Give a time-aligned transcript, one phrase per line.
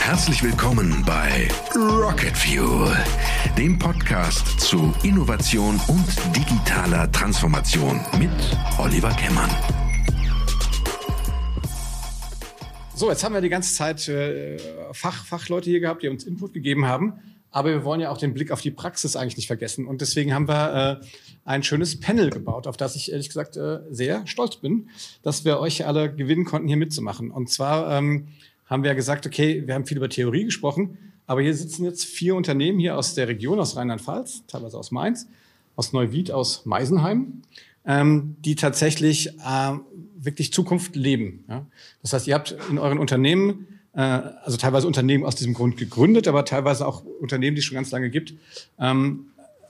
[0.00, 2.96] Herzlich willkommen bei Rocket Fuel,
[3.56, 8.32] dem Podcast zu Innovation und digitaler Transformation mit
[8.78, 9.50] Oliver Kemmern.
[12.96, 14.58] So, jetzt haben wir die ganze Zeit äh,
[14.92, 17.20] Fach, Fachleute hier gehabt, die uns Input gegeben haben.
[17.54, 19.86] Aber wir wollen ja auch den Blick auf die Praxis eigentlich nicht vergessen.
[19.86, 21.06] Und deswegen haben wir äh,
[21.44, 24.88] ein schönes Panel gebaut, auf das ich ehrlich gesagt äh, sehr stolz bin,
[25.22, 27.30] dass wir euch alle gewinnen konnten, hier mitzumachen.
[27.30, 28.26] Und zwar ähm,
[28.66, 30.98] haben wir ja gesagt, okay, wir haben viel über Theorie gesprochen,
[31.28, 35.28] aber hier sitzen jetzt vier Unternehmen hier aus der Region, aus Rheinland-Pfalz, teilweise aus Mainz,
[35.76, 37.42] aus Neuwied, aus Meisenheim,
[37.86, 39.74] ähm, die tatsächlich äh,
[40.16, 41.44] wirklich Zukunft leben.
[41.48, 41.64] Ja?
[42.02, 43.68] Das heißt, ihr habt in euren Unternehmen
[44.00, 47.90] also teilweise Unternehmen aus diesem Grund gegründet, aber teilweise auch Unternehmen, die es schon ganz
[47.90, 48.34] lange gibt,
[48.78, 49.26] ähm,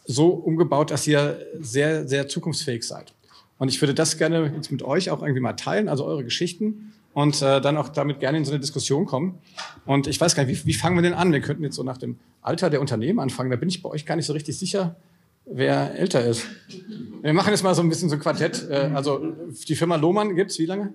[0.06, 3.12] so umgebaut, dass ihr sehr, sehr zukunftsfähig seid.
[3.58, 6.92] Und ich würde das gerne jetzt mit euch auch irgendwie mal teilen, also eure Geschichten
[7.12, 9.38] und äh, dann auch damit gerne in so eine Diskussion kommen.
[9.86, 11.32] Und ich weiß gar nicht, wie, wie fangen wir denn an?
[11.32, 13.50] Wir könnten jetzt so nach dem Alter der Unternehmen anfangen.
[13.50, 14.96] Da bin ich bei euch gar nicht so richtig sicher,
[15.46, 16.46] wer älter ist.
[17.22, 18.68] Wir machen jetzt mal so ein bisschen so ein Quartett.
[18.68, 19.20] Äh, also
[19.68, 20.92] die Firma Lohmann gibt's wie lange?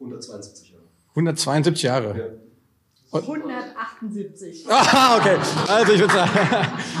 [0.00, 0.84] 172 Jahre.
[1.10, 2.18] 172 Jahre.
[2.18, 2.43] Ja.
[3.14, 4.66] 178.
[4.68, 5.36] Ah, okay.
[5.68, 6.30] Also ich würde sagen,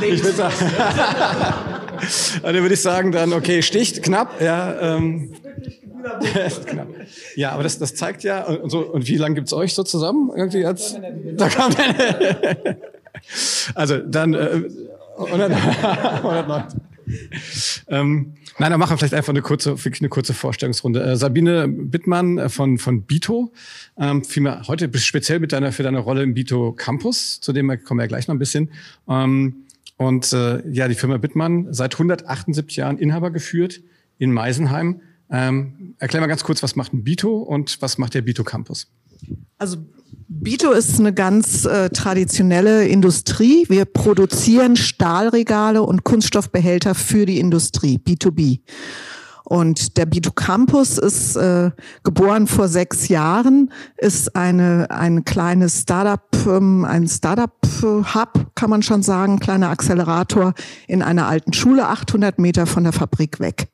[0.00, 0.54] ich würde sagen,
[2.42, 4.96] dann würde ich sagen dann, okay, sticht knapp, ja.
[4.96, 5.32] Ähm,
[6.66, 6.88] knapp.
[7.34, 10.30] Ja, aber das, das zeigt ja, und, so, und wie lange gibt's euch so zusammen?
[10.34, 10.96] Irgendwie als,
[11.36, 12.76] da kam der,
[13.74, 14.62] Also dann äh,
[15.18, 16.80] 100, 190.
[17.88, 21.02] Ähm, nein, dann machen wir vielleicht einfach eine kurze, wirklich eine kurze Vorstellungsrunde.
[21.02, 23.52] Äh, Sabine Bittmann äh, von, von Bito,
[23.98, 27.98] ähm, vielmehr heute speziell mit deiner, für deine Rolle im Bito Campus, zu dem kommen
[27.98, 28.70] wir ja gleich noch ein bisschen.
[29.08, 29.64] Ähm,
[29.96, 33.80] und äh, ja, die Firma Bittmann, seit 178 Jahren Inhaber geführt
[34.18, 35.00] in Meisenheim.
[35.30, 38.88] Ähm, erklär mal ganz kurz, was macht ein Bito und was macht der Bito Campus?
[39.58, 39.78] Also
[40.28, 43.66] Bito ist eine ganz äh, traditionelle Industrie.
[43.68, 48.60] Wir produzieren Stahlregale und Kunststoffbehälter für die Industrie, B2B.
[49.44, 51.70] Und der Bito Campus ist äh,
[52.02, 58.82] geboren vor sechs Jahren, ist eine ein kleines Startup, ähm, ein Startup Hub, kann man
[58.82, 60.54] schon sagen, kleiner Accelerator
[60.88, 63.68] in einer alten Schule, 800 Meter von der Fabrik weg.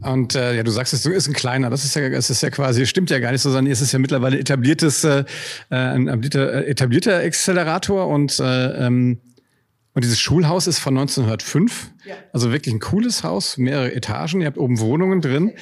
[0.00, 1.70] Und äh, ja, du sagst, es ist ein kleiner.
[1.70, 3.92] Das ist ja, es ist ja quasi, stimmt ja gar nicht so, sondern es ist
[3.92, 5.24] ja mittlerweile etabliertes, äh,
[5.70, 9.20] ein etablierter, äh, etablierter Accelerator und äh, ähm,
[9.98, 11.90] und dieses Schulhaus ist von 1905.
[12.06, 12.14] Ja.
[12.32, 14.40] Also wirklich ein cooles Haus, mehrere Etagen.
[14.42, 15.54] Ihr habt oben Wohnungen drin.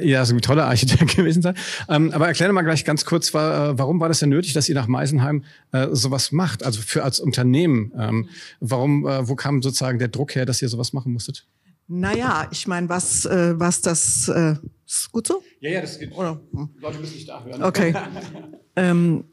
[0.00, 1.56] Ja, so ein toller Architekt gewesen sein.
[1.88, 4.68] Ähm, aber erklär mal gleich ganz kurz, war, äh, warum war das denn nötig, dass
[4.68, 5.42] ihr nach Meisenheim
[5.72, 6.62] äh, sowas macht?
[6.62, 7.90] Also für als Unternehmen.
[7.98, 8.28] Ähm,
[8.60, 11.44] warum, äh, wo kam sozusagen der Druck her, dass ihr sowas machen musstet?
[11.88, 14.56] Naja, ich meine, was, äh, was das, äh,
[14.86, 15.42] ist gut so?
[15.60, 16.12] Ja, ja, das geht.
[16.12, 16.40] Oder?
[16.80, 17.62] Leute müssen nicht da hören.
[17.62, 17.94] Okay.
[18.76, 19.24] ähm,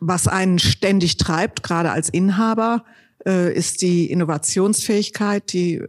[0.00, 2.84] was einen ständig treibt, gerade als Inhaber,
[3.26, 5.82] äh, ist die Innovationsfähigkeit, die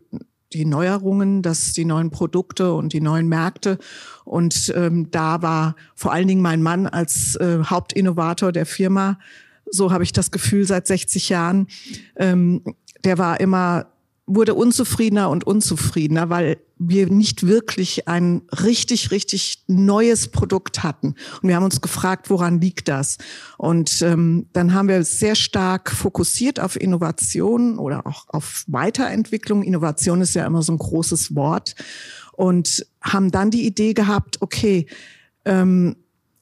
[0.56, 3.78] die Neuerungen, dass die neuen Produkte und die neuen Märkte.
[4.24, 9.20] Und ähm, da war vor allen Dingen mein Mann als äh, Hauptinnovator der Firma,
[9.70, 11.68] so habe ich das Gefühl seit 60 Jahren,
[12.16, 12.64] ähm,
[13.04, 13.88] der war immer
[14.28, 21.16] wurde unzufriedener und unzufriedener, weil wir nicht wirklich ein richtig, richtig neues Produkt hatten.
[21.42, 23.18] Und wir haben uns gefragt, woran liegt das?
[23.58, 29.64] Und ähm, dann haben wir sehr stark fokussiert auf Innovation oder auch auf Weiterentwicklung.
[29.64, 31.76] Innovation ist ja immer so ein großes Wort.
[32.34, 34.88] Und haben dann die Idee gehabt, okay,
[35.46, 35.96] ähm,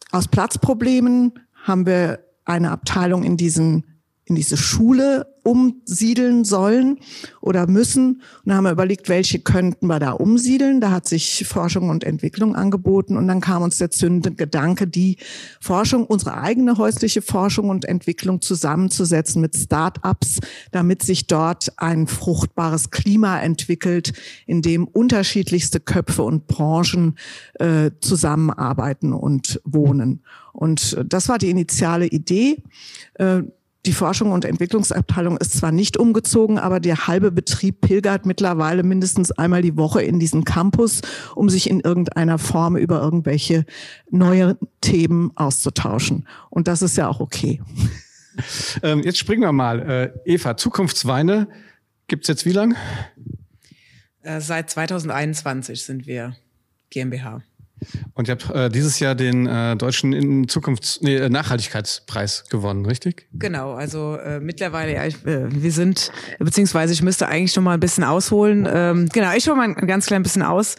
[0.10, 3.86] aus Platzproblemen haben wir eine Abteilung in diesen
[4.26, 6.98] in diese Schule umsiedeln sollen
[7.42, 8.16] oder müssen.
[8.16, 10.82] Und dann haben wir überlegt, welche könnten wir da umsiedeln.
[10.82, 13.18] Da hat sich Forschung und Entwicklung angeboten.
[13.18, 15.18] Und dann kam uns der zündende Gedanke, die
[15.60, 20.40] Forschung, unsere eigene häusliche Forschung und Entwicklung zusammenzusetzen mit Start-ups,
[20.72, 24.14] damit sich dort ein fruchtbares Klima entwickelt,
[24.48, 27.18] in dem unterschiedlichste Köpfe und Branchen
[27.56, 30.24] äh, zusammenarbeiten und wohnen.
[30.54, 32.64] Und das war die initiale Idee.
[33.16, 33.44] Äh,
[33.86, 39.32] die Forschung und Entwicklungsabteilung ist zwar nicht umgezogen, aber der halbe Betrieb pilgert mittlerweile mindestens
[39.32, 41.02] einmal die Woche in diesen Campus,
[41.36, 43.66] um sich in irgendeiner Form über irgendwelche
[44.10, 46.28] neue Themen auszutauschen.
[46.50, 47.62] Und das ist ja auch okay.
[48.82, 50.14] Ähm, jetzt springen wir mal.
[50.26, 51.48] Äh, Eva, Zukunftsweine
[52.08, 52.76] gibt's jetzt wie lang?
[54.24, 56.36] Äh, seit 2021 sind wir
[56.90, 57.42] GmbH.
[58.14, 63.28] Und ihr habt äh, dieses Jahr den äh, deutschen Zukunfts nee, äh, Nachhaltigkeitspreis gewonnen, richtig?
[63.34, 67.74] Genau, also äh, mittlerweile, ja, ich, äh, wir sind, beziehungsweise ich müsste eigentlich noch mal
[67.74, 68.68] ein bisschen ausholen.
[68.72, 70.76] Ähm, genau, ich hole mal ein ganz klein bisschen aus.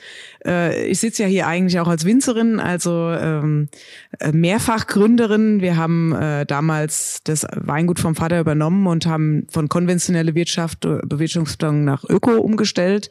[0.47, 3.69] Äh, ich sitze ja hier eigentlich auch als Winzerin, also ähm,
[4.21, 5.61] äh, Mehrfachgründerin.
[5.61, 10.99] Wir haben äh, damals das Weingut vom Vater übernommen und haben von konventionelle Wirtschaft, äh,
[11.05, 13.11] Bewirtschaftung nach Öko umgestellt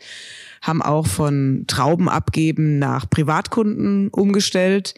[0.63, 4.95] haben auch von Trauben abgeben nach Privatkunden umgestellt,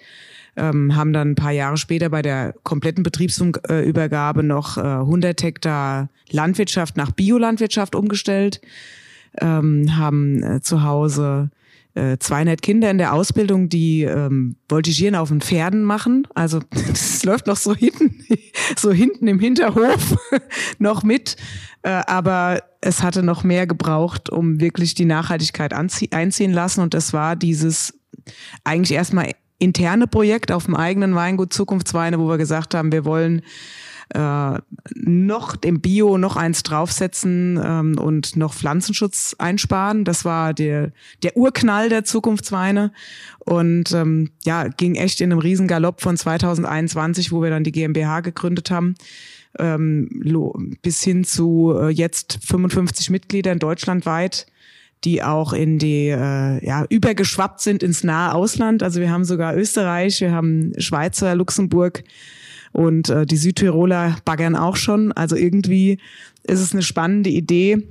[0.56, 6.10] ähm, haben dann ein paar Jahre später bei der kompletten Betriebsübergabe noch äh, 100 Hektar
[6.30, 8.62] Landwirtschaft nach Biolandwirtschaft umgestellt,
[9.42, 11.50] ähm, haben äh, zu Hause
[11.96, 16.28] 200 äh, Kinder in der Ausbildung, die ähm, Voltigieren auf den Pferden machen.
[16.36, 18.16] Also das läuft noch so hinten,
[18.78, 20.18] so hinten im Hinterhof
[20.80, 21.38] noch mit.
[21.84, 26.82] Äh, aber es hatte noch mehr gebraucht, um wirklich die Nachhaltigkeit einziehen lassen.
[26.82, 27.98] Und das war dieses
[28.64, 33.42] eigentlich erstmal interne Projekt auf dem eigenen Weingut Zukunftsweine, wo wir gesagt haben, wir wollen
[34.14, 34.60] äh,
[34.94, 40.06] noch dem Bio noch eins draufsetzen ähm, und noch Pflanzenschutz einsparen.
[40.06, 40.92] Das war der,
[41.24, 42.92] der Urknall der Zukunftsweine.
[43.40, 48.22] Und ähm, ja, ging echt in einem Riesengalopp von 2021, wo wir dann die GmbH
[48.22, 48.96] gegründet haben.
[49.58, 54.48] Ähm, bis hin zu äh, jetzt 55 Mitgliedern deutschlandweit
[55.04, 58.82] die auch in die äh, ja übergeschwappt sind ins nahe Ausland.
[58.82, 62.04] Also wir haben sogar Österreich, wir haben Schweizer, Luxemburg,
[62.76, 65.14] und äh, die Südtiroler baggern auch schon.
[65.14, 65.98] Also irgendwie
[66.44, 67.88] ist es eine spannende Idee,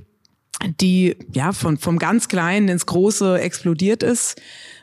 [0.79, 4.39] die ja von, vom ganz Kleinen ins Große explodiert ist,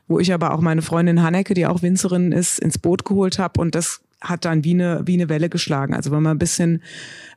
[0.09, 3.61] wo ich aber auch meine Freundin Hanneke, die auch Winzerin ist, ins Boot geholt habe
[3.61, 5.95] und das hat dann wie eine, wie eine Welle geschlagen.
[5.95, 6.83] Also wenn man ein bisschen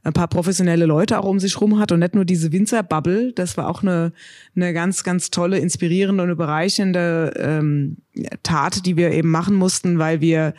[0.03, 3.57] ein paar professionelle Leute auch um sich rum hat und nicht nur diese Winzerbubble, das
[3.57, 4.11] war auch eine,
[4.56, 7.97] eine ganz, ganz tolle, inspirierende und bereichernde ähm,
[8.41, 10.56] Tat, die wir eben machen mussten, weil wir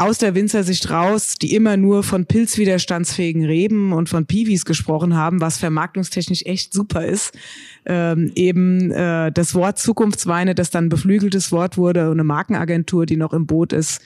[0.00, 5.40] aus der Winzersicht raus, die immer nur von pilzwiderstandsfähigen Reben und von Piwis gesprochen haben,
[5.40, 7.36] was vermarktungstechnisch echt super ist.
[7.84, 13.32] Ähm, eben äh, das Wort Zukunftsweine, das dann beflügeltes Wort wurde, eine Markenagentur, die noch
[13.32, 14.00] im Boot ist,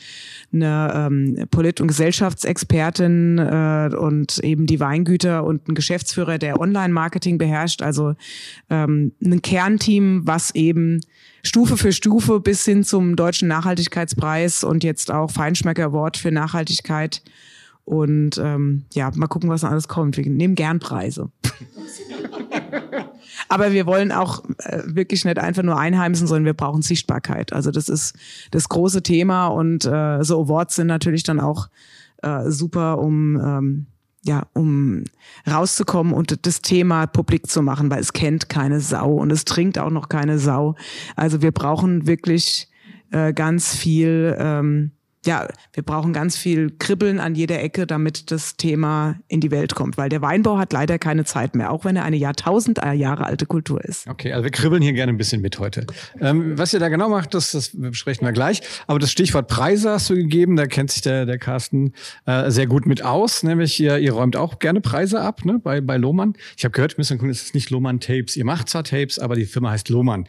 [0.50, 7.36] eine ähm, Polit- und Gesellschaftsexpertin äh, und eben die Weingüter und ein Geschäftsführer, der Online-Marketing
[7.36, 7.82] beherrscht.
[7.82, 8.14] Also
[8.70, 11.00] ähm, ein Kernteam, was eben
[11.44, 17.22] Stufe für Stufe bis hin zum Deutschen Nachhaltigkeitspreis und jetzt auch Feinschmecker Award für Nachhaltigkeit.
[17.84, 20.16] Und ähm, ja, mal gucken, was noch alles kommt.
[20.16, 21.30] Wir nehmen gern Preise.
[23.48, 27.52] Aber wir wollen auch äh, wirklich nicht einfach nur einheimsen, sondern wir brauchen Sichtbarkeit.
[27.52, 28.14] Also das ist
[28.52, 31.68] das große Thema und äh, so Awards sind natürlich dann auch
[32.22, 33.86] äh, super, um ähm,
[34.24, 35.04] ja, um
[35.50, 39.78] rauszukommen und das Thema publik zu machen, weil es kennt keine Sau und es trinkt
[39.78, 40.76] auch noch keine Sau.
[41.16, 42.68] Also wir brauchen wirklich
[43.10, 44.92] äh, ganz viel ähm,
[45.24, 49.74] ja, wir brauchen ganz viel Kribbeln an jeder Ecke, damit das Thema in die Welt
[49.74, 53.24] kommt, weil der Weinbau hat leider keine Zeit mehr, auch wenn er eine Jahrtausend Jahre
[53.24, 54.08] alte Kultur ist.
[54.08, 55.86] Okay, also wir kribbeln hier gerne ein bisschen mit heute.
[56.20, 58.62] Ähm, was ihr da genau macht, das, das besprechen wir gleich.
[58.86, 61.92] Aber das Stichwort Preise hast du gegeben, da kennt sich der, der Carsten
[62.26, 65.80] äh, sehr gut mit aus, nämlich ihr, ihr räumt auch gerne Preise ab ne, bei,
[65.80, 66.34] bei Lohmann.
[66.56, 68.36] Ich habe gehört, müssen es ist nicht Lohmann Tapes.
[68.36, 70.26] Ihr macht zwar Tapes, aber die Firma heißt Lohmann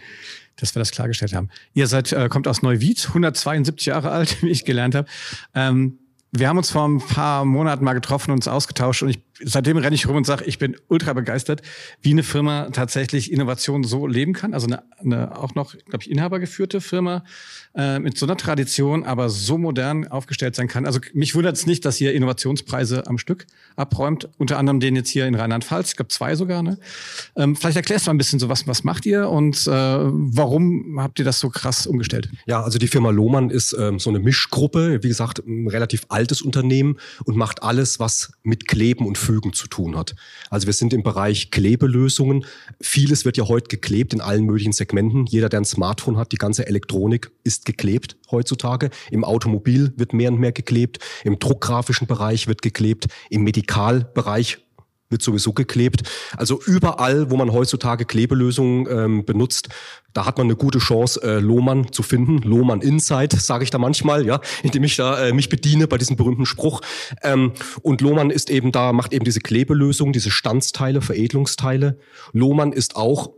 [0.58, 1.50] dass wir das klargestellt haben.
[1.74, 5.08] Ihr seid, äh, kommt aus Neuwied, 172 Jahre alt, wie ich gelernt habe.
[5.54, 6.00] Ähm,
[6.36, 9.78] wir haben uns vor ein paar Monaten mal getroffen und uns ausgetauscht und ich, seitdem
[9.78, 11.62] renne ich rum und sage, ich bin ultra begeistert,
[12.02, 14.54] wie eine Firma tatsächlich Innovation so leben kann.
[14.54, 17.24] Also eine, eine auch noch, glaube ich, inhabergeführte Firma
[17.76, 20.86] äh, mit so einer Tradition, aber so modern aufgestellt sein kann.
[20.86, 25.10] Also mich wundert es nicht, dass ihr Innovationspreise am Stück abräumt, unter anderem den jetzt
[25.10, 26.63] hier in Rheinland-Pfalz, ich glaube zwei sogar.
[26.63, 26.80] Ne?
[27.36, 31.00] Ähm, vielleicht erklärst du mal ein bisschen so, was, was macht ihr und äh, warum
[31.00, 32.30] habt ihr das so krass umgestellt?
[32.46, 36.42] Ja, also die Firma Lohmann ist ähm, so eine Mischgruppe, wie gesagt, relativ alt altes
[36.42, 40.15] Unternehmen und macht alles, was mit Kleben und Fügen zu tun hat.
[40.50, 42.46] Also wir sind im Bereich Klebelösungen.
[42.82, 45.25] Vieles wird ja heute geklebt in allen möglichen Segmenten.
[45.25, 48.89] Jeder, der ein Smartphone hat, die ganze Elektronik ist geklebt heutzutage.
[49.12, 51.00] Im Automobil wird mehr und mehr geklebt.
[51.24, 53.08] Im druckgrafischen Bereich wird geklebt.
[53.30, 54.60] Im Medikalbereich
[55.13, 56.03] wird sowieso geklebt.
[56.36, 59.70] Also überall, wo man heutzutage Klebelösungen ähm, benutzt,
[60.13, 62.38] da hat man eine gute Chance, äh, Lohmann zu finden.
[62.39, 66.17] Lohmann Insight, sage ich da manchmal, ja, indem ich da äh, mich bediene bei diesem
[66.17, 66.82] berühmten Spruch.
[67.24, 71.98] Ähm, und Lohmann ist eben da, macht eben diese Klebelösung, diese Standsteile, Veredelungsteile.
[72.34, 73.32] Lohmann ist auch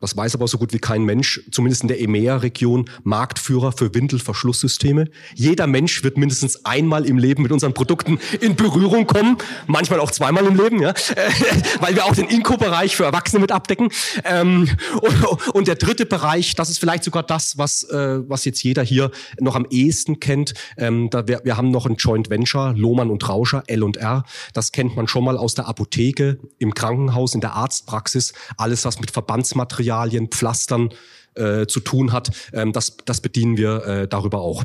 [0.00, 5.10] das weiß aber so gut wie kein Mensch, zumindest in der EMEA-Region, Marktführer für Windelverschlusssysteme.
[5.34, 10.10] Jeder Mensch wird mindestens einmal im Leben mit unseren Produkten in Berührung kommen, manchmal auch
[10.10, 10.94] zweimal im Leben, ja,
[11.80, 13.90] weil wir auch den Inko-Bereich für Erwachsene mit abdecken.
[14.24, 14.70] Ähm,
[15.52, 19.10] und der dritte Bereich, das ist vielleicht sogar das, was, äh, was jetzt jeder hier
[19.38, 20.54] noch am ehesten kennt.
[20.78, 24.24] Ähm, wir haben noch ein Joint Venture, Lohmann und Rauscher, L&R.
[24.54, 28.32] Das kennt man schon mal aus der Apotheke, im Krankenhaus, in der Arztpraxis.
[28.56, 30.90] Alles, was mit Verbandsmaterial Materialien, Pflastern
[31.34, 32.30] äh, zu tun hat.
[32.52, 34.64] Ähm, das, das bedienen wir äh, darüber auch.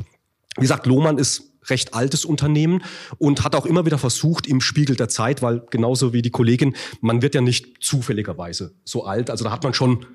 [0.56, 2.82] Wie gesagt, Lohmann ist recht altes Unternehmen
[3.18, 6.76] und hat auch immer wieder versucht im Spiegel der Zeit, weil genauso wie die Kollegin,
[7.00, 9.30] man wird ja nicht zufälligerweise so alt.
[9.30, 10.06] Also da hat man schon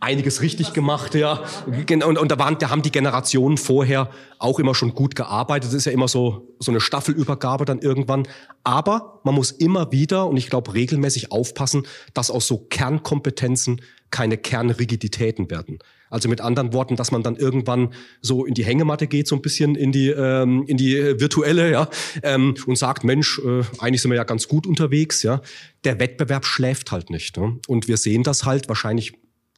[0.00, 1.44] einiges richtig gemacht, ja.
[1.66, 5.68] Und, und da, waren, da haben die Generationen vorher auch immer schon gut gearbeitet.
[5.68, 8.26] Das ist ja immer so, so eine Staffelübergabe dann irgendwann.
[8.64, 13.80] Aber man muss immer wieder, und ich glaube regelmäßig aufpassen, dass aus so Kernkompetenzen
[14.12, 15.80] keine Kernrigiditäten werden.
[16.08, 19.42] Also mit anderen Worten, dass man dann irgendwann so in die Hängematte geht, so ein
[19.42, 21.88] bisschen in die ähm, in die virtuelle, ja,
[22.22, 25.40] ähm, und sagt, Mensch, äh, eigentlich sind wir ja ganz gut unterwegs, ja.
[25.84, 27.36] Der Wettbewerb schläft halt nicht.
[27.38, 27.58] Ne?
[27.66, 29.14] Und wir sehen das halt wahrscheinlich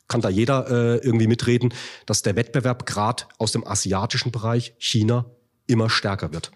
[0.06, 1.72] kann da jeder äh, irgendwie mitreden,
[2.04, 5.24] dass der Wettbewerb gerade aus dem asiatischen Bereich, China,
[5.66, 6.52] immer stärker wird.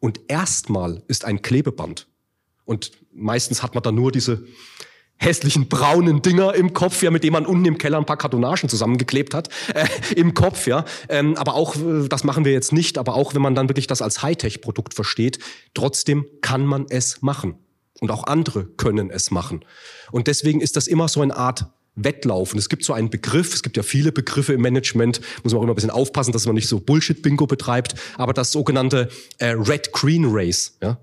[0.00, 2.08] Und erstmal ist ein Klebeband.
[2.64, 4.44] Und meistens hat man da nur diese
[5.18, 8.68] hässlichen braunen Dinger im Kopf, ja, mit dem man unten im Keller ein paar Kartonagen
[8.68, 10.84] zusammengeklebt hat, äh, im Kopf, ja.
[11.08, 13.86] Ähm, aber auch, äh, das machen wir jetzt nicht, aber auch wenn man dann wirklich
[13.86, 15.38] das als Hightech-Produkt versteht,
[15.74, 17.56] trotzdem kann man es machen.
[18.00, 19.64] Und auch andere können es machen.
[20.12, 22.58] Und deswegen ist das immer so eine Art Wettlaufen.
[22.58, 25.64] Es gibt so einen Begriff, es gibt ja viele Begriffe im Management, muss man auch
[25.64, 29.08] immer ein bisschen aufpassen, dass man nicht so Bullshit-Bingo betreibt, aber das sogenannte
[29.38, 30.98] äh, Red-Green Race, ja.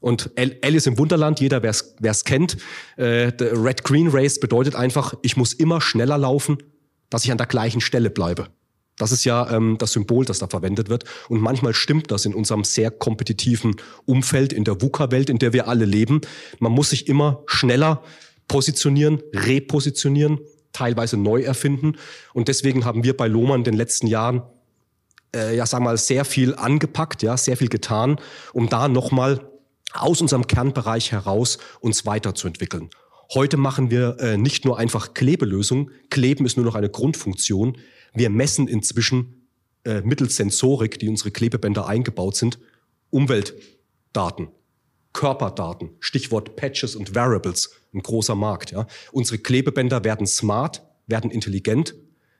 [0.00, 1.70] Und Alice im Wunderland, jeder, wer
[2.10, 2.56] es kennt,
[2.96, 6.58] äh, Red-Green Race bedeutet einfach, ich muss immer schneller laufen,
[7.10, 8.48] dass ich an der gleichen Stelle bleibe.
[8.96, 11.04] Das ist ja ähm, das Symbol, das da verwendet wird.
[11.28, 13.76] Und manchmal stimmt das in unserem sehr kompetitiven
[14.06, 16.20] Umfeld, in der VUCA-Welt, in der wir alle leben.
[16.58, 18.02] Man muss sich immer schneller
[18.48, 20.40] positionieren, repositionieren,
[20.72, 21.96] teilweise neu erfinden.
[22.34, 24.42] Und deswegen haben wir bei Lohmann in den letzten Jahren
[25.34, 28.18] äh, ja, sag mal, sehr viel angepackt, ja, sehr viel getan,
[28.52, 29.40] um da nochmal
[30.02, 32.90] aus unserem Kernbereich heraus uns weiterzuentwickeln.
[33.34, 35.90] Heute machen wir äh, nicht nur einfach Klebelösungen.
[36.08, 37.76] Kleben ist nur noch eine Grundfunktion.
[38.14, 39.46] Wir messen inzwischen
[39.84, 42.58] äh, mittels Sensorik, die unsere Klebebänder eingebaut sind,
[43.10, 44.48] Umweltdaten.
[45.12, 48.70] Körperdaten, Stichwort Patches und Variables, ein großer Markt.
[48.70, 48.86] Ja.
[49.10, 51.94] Unsere Klebebänder werden smart, werden intelligent.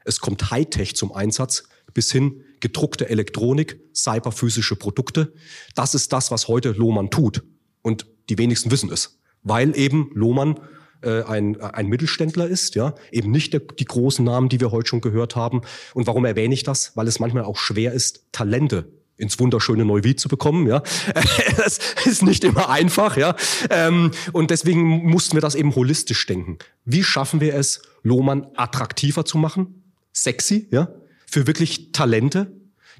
[0.04, 1.64] Es kommt Hightech zum Einsatz,
[1.98, 5.32] bis hin gedruckte Elektronik, cyberphysische Produkte.
[5.74, 7.42] Das ist das, was heute Lohmann tut.
[7.82, 10.60] Und die wenigsten wissen es, weil eben Lohmann
[11.02, 14.90] äh, ein, ein Mittelständler ist, ja, eben nicht der, die großen Namen, die wir heute
[14.90, 15.62] schon gehört haben.
[15.92, 16.92] Und warum erwähne ich das?
[16.94, 20.68] Weil es manchmal auch schwer ist, Talente ins wunderschöne Neuwied zu bekommen.
[20.68, 20.84] Ja,
[21.56, 23.16] das ist nicht immer einfach.
[23.16, 23.34] Ja,
[23.70, 26.58] ähm, und deswegen mussten wir das eben holistisch denken.
[26.84, 30.94] Wie schaffen wir es, Lohmann attraktiver zu machen, sexy, ja,
[31.28, 32.52] für wirklich Talente,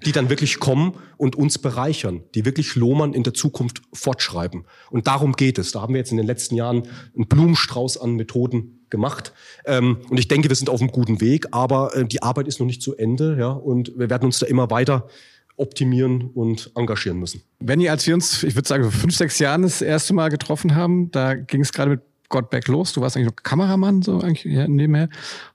[0.05, 4.65] die dann wirklich kommen und uns bereichern, die wirklich Lohmann in der Zukunft fortschreiben.
[4.91, 5.73] Und darum geht es.
[5.73, 6.85] Da haben wir jetzt in den letzten Jahren
[7.17, 9.33] einen Blumenstrauß an Methoden gemacht.
[9.65, 12.61] Ähm, und ich denke, wir sind auf einem guten Weg, aber äh, die Arbeit ist
[12.61, 13.37] noch nicht zu Ende.
[13.39, 15.09] Ja, und wir werden uns da immer weiter
[15.57, 17.43] optimieren und engagieren müssen.
[17.59, 20.77] Wenn als wir uns, ich würde sagen, vor fünf, sechs Jahren das erste Mal getroffen
[20.77, 22.93] haben, da ging es gerade mit Got Back los.
[22.93, 25.09] Du warst eigentlich noch Kameramann, so eigentlich ja, nebenher.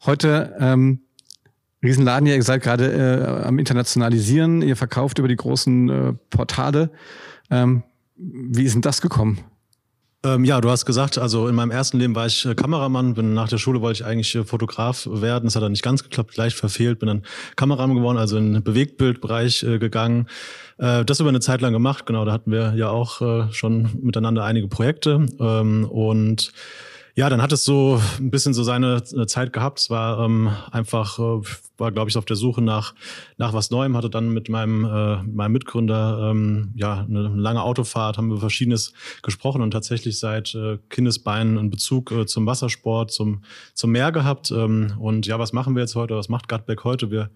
[0.05, 0.99] Heute ähm,
[1.83, 6.89] Riesenladen, ihr seid gerade äh, am Internationalisieren, ihr verkauft über die großen äh, Portale.
[7.51, 7.83] Ähm,
[8.15, 9.39] wie ist denn das gekommen?
[10.25, 13.33] Ähm, ja, du hast gesagt, also in meinem ersten Leben war ich äh, Kameramann, bin
[13.33, 16.37] nach der Schule wollte ich eigentlich äh, Fotograf werden, das hat dann nicht ganz geklappt,
[16.37, 17.23] leicht verfehlt, bin dann
[17.57, 20.27] Kameramann geworden, also in den Bewegtbildbereich äh, gegangen.
[20.77, 23.89] Äh, das über eine Zeit lang gemacht, genau, da hatten wir ja auch äh, schon
[24.01, 25.25] miteinander einige Projekte.
[25.41, 26.53] Ähm, und
[27.15, 29.79] ja, dann hat es so ein bisschen so seine äh, Zeit gehabt.
[29.79, 31.41] Es war ähm, einfach, äh,
[31.77, 32.95] war glaube ich auf der Suche nach
[33.37, 33.95] nach was Neuem.
[33.95, 38.93] Hatte dann mit meinem äh, meinem Mitgründer ähm, ja eine lange Autofahrt, haben wir verschiedenes
[39.21, 43.43] gesprochen und tatsächlich seit äh, Kindesbeinen einen Bezug äh, zum Wassersport, zum
[43.75, 44.49] zum Meer gehabt.
[44.49, 46.15] Ähm, und ja, was machen wir jetzt heute?
[46.15, 47.11] Was macht Gutback heute?
[47.11, 47.29] Wir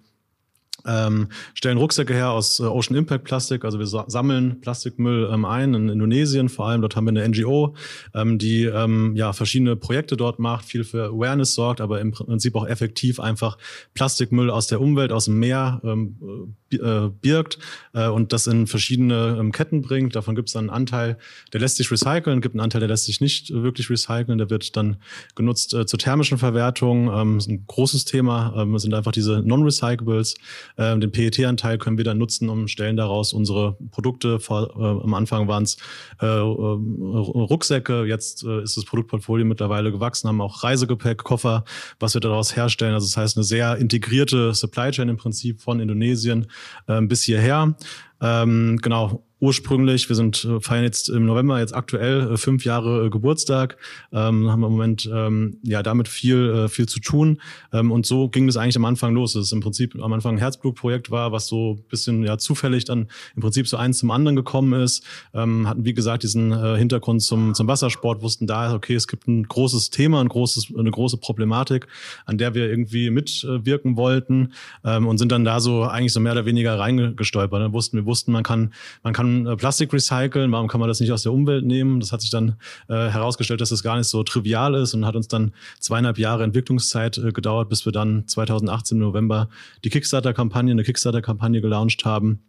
[0.85, 3.65] ähm, stellen Rucksäcke her aus äh, Ocean Impact Plastik.
[3.65, 6.81] Also wir sammeln Plastikmüll ähm, ein in Indonesien vor allem.
[6.81, 7.75] Dort haben wir eine NGO,
[8.13, 12.55] ähm, die ähm, ja verschiedene Projekte dort macht, viel für Awareness sorgt, aber im Prinzip
[12.55, 13.57] auch effektiv einfach
[13.93, 17.59] Plastikmüll aus der Umwelt, aus dem Meer ähm, äh, birgt
[17.93, 20.15] äh, und das in verschiedene ähm, Ketten bringt.
[20.15, 21.17] Davon gibt es dann einen Anteil,
[21.53, 24.37] der lässt sich recyceln, gibt einen Anteil, der lässt sich nicht äh, wirklich recyceln.
[24.37, 24.97] Der wird dann
[25.35, 27.11] genutzt äh, zur thermischen Verwertung.
[27.13, 28.53] Ähm, ist ein großes Thema.
[28.57, 30.35] Ähm, sind einfach diese Non-Recyclables.
[30.77, 34.39] Ähm, den PET-Anteil können wir dann nutzen, um stellen daraus unsere Produkte.
[34.39, 35.77] Vor, äh, am Anfang waren es
[36.21, 41.63] äh, äh, Rucksäcke, jetzt äh, ist das Produktportfolio mittlerweile gewachsen, haben auch Reisegepäck, Koffer,
[41.99, 42.93] was wir daraus herstellen.
[42.93, 46.47] Also das heißt eine sehr integrierte Supply Chain im Prinzip von Indonesien
[46.87, 47.75] ähm, bis hierher.
[48.21, 53.05] Ähm, genau, ursprünglich, wir sind äh, feiern jetzt im November jetzt aktuell äh, fünf Jahre
[53.05, 53.77] äh, Geburtstag,
[54.11, 57.39] ähm, haben im Moment ähm, ja damit viel äh, viel zu tun
[57.71, 59.33] ähm, und so ging das eigentlich am Anfang los.
[59.33, 63.07] Das ist im Prinzip am Anfang ein Herzblutprojekt war, was so bisschen ja zufällig dann
[63.35, 65.03] im Prinzip so eins zum anderen gekommen ist.
[65.33, 69.27] Ähm, hatten wie gesagt diesen äh, Hintergrund zum zum Wassersport, wussten da okay, es gibt
[69.27, 71.87] ein großes Thema, ein großes eine große Problematik,
[72.25, 74.53] an der wir irgendwie mitwirken wollten
[74.83, 77.61] ähm, und sind dann da so eigentlich so mehr oder weniger reingestolpert.
[77.61, 80.87] Dann wussten wir wussten, man kann man kann kann äh, Plastik recyceln, warum kann man
[80.87, 81.99] das nicht aus der Umwelt nehmen?
[81.99, 82.55] Das hat sich dann
[82.87, 86.43] äh, herausgestellt, dass das gar nicht so trivial ist und hat uns dann zweieinhalb Jahre
[86.43, 89.49] Entwicklungszeit äh, gedauert, bis wir dann 2018 im November
[89.83, 92.39] die Kickstarter-Kampagne, eine Kickstarter-Kampagne gelauncht haben.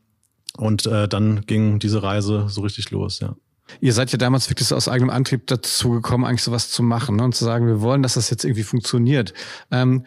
[0.57, 3.37] Und äh, dann ging diese Reise so richtig los, ja.
[3.83, 7.17] Ihr seid ja damals wirklich so aus eigenem Antrieb dazu gekommen, eigentlich sowas zu machen
[7.17, 7.25] ne?
[7.25, 9.35] und zu sagen, wir wollen, dass das jetzt irgendwie funktioniert.
[9.71, 10.07] Ähm,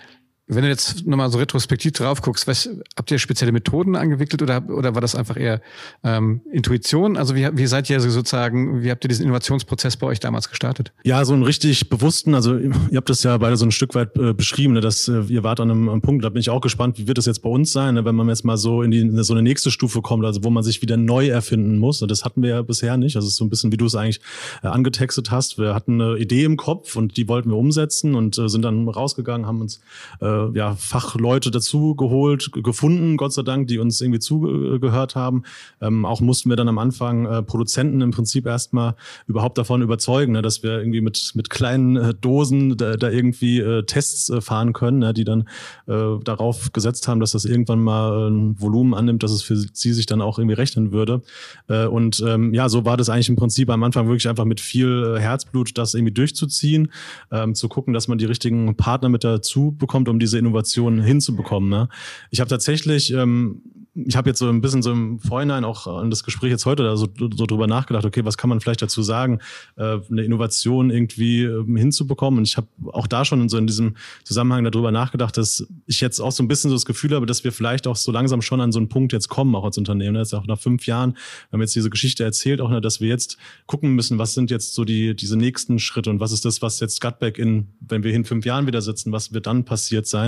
[0.56, 4.68] wenn du jetzt nochmal so retrospektiv drauf guckst, was, habt ihr spezielle Methoden angewickelt oder,
[4.70, 5.62] oder war das einfach eher
[6.04, 7.16] ähm, Intuition?
[7.16, 10.92] Also wie, wie seid ihr sozusagen, wie habt ihr diesen Innovationsprozess bei euch damals gestartet?
[11.04, 14.18] Ja, so einen richtig bewussten, also ihr habt das ja beide so ein Stück weit
[14.18, 16.62] äh, beschrieben, ne, dass äh, ihr wart an einem, einem, Punkt, da bin ich auch
[16.62, 18.92] gespannt, wie wird das jetzt bei uns sein, ne, wenn man jetzt mal so in,
[18.92, 22.02] die, in so eine nächste Stufe kommt, also wo man sich wieder neu erfinden muss.
[22.02, 23.16] Und das hatten wir ja bisher nicht.
[23.16, 24.20] Also es ist so ein bisschen, wie du es eigentlich
[24.64, 25.58] äh, angetextet hast.
[25.58, 28.88] Wir hatten eine Idee im Kopf und die wollten wir umsetzen und äh, sind dann
[28.90, 29.80] rausgegangen, haben uns
[30.20, 35.44] äh, ja, Fachleute dazu geholt, gefunden, Gott sei Dank, die uns irgendwie zugehört haben.
[35.82, 38.96] Ähm, auch mussten wir dann am Anfang äh, Produzenten im Prinzip erstmal
[39.28, 43.60] überhaupt davon überzeugen, ne, dass wir irgendwie mit, mit kleinen äh, Dosen da, da irgendwie
[43.60, 45.48] äh, Tests äh, fahren können, ne, die dann
[45.88, 49.94] äh, darauf gesetzt haben, dass das irgendwann mal ein Volumen annimmt, dass es für sie
[49.94, 51.22] sich dann auch irgendwie rechnen würde.
[51.68, 54.60] Äh, und ähm, ja, so war das eigentlich im Prinzip am Anfang wirklich einfach mit
[54.60, 56.92] viel äh, Herzblut, das irgendwie durchzuziehen,
[57.32, 61.70] ähm, zu gucken, dass man die richtigen Partner mit dazu bekommt, um diese Innovation hinzubekommen.
[61.70, 61.90] Ne?
[62.30, 63.62] Ich habe tatsächlich ähm,
[63.94, 66.84] ich habe jetzt so ein bisschen so im Vorhinein auch an das Gespräch jetzt heute
[66.84, 69.40] da so, so drüber nachgedacht, okay, was kann man vielleicht dazu sagen,
[69.76, 72.38] äh, eine Innovation irgendwie äh, hinzubekommen.
[72.40, 76.22] Und ich habe auch da schon so in diesem Zusammenhang darüber nachgedacht, dass ich jetzt
[76.22, 78.62] auch so ein bisschen so das Gefühl habe, dass wir vielleicht auch so langsam schon
[78.62, 80.16] an so einen Punkt jetzt kommen, auch als Unternehmen.
[80.16, 81.14] Jetzt auch nach fünf Jahren,
[81.50, 84.52] wir haben jetzt diese Geschichte erzählt, auch, ne, dass wir jetzt gucken müssen, was sind
[84.52, 88.04] jetzt so die diese nächsten Schritte und was ist das, was jetzt Gutback in, wenn
[88.04, 90.21] wir in fünf Jahren wieder sitzen, was wird dann passiert sein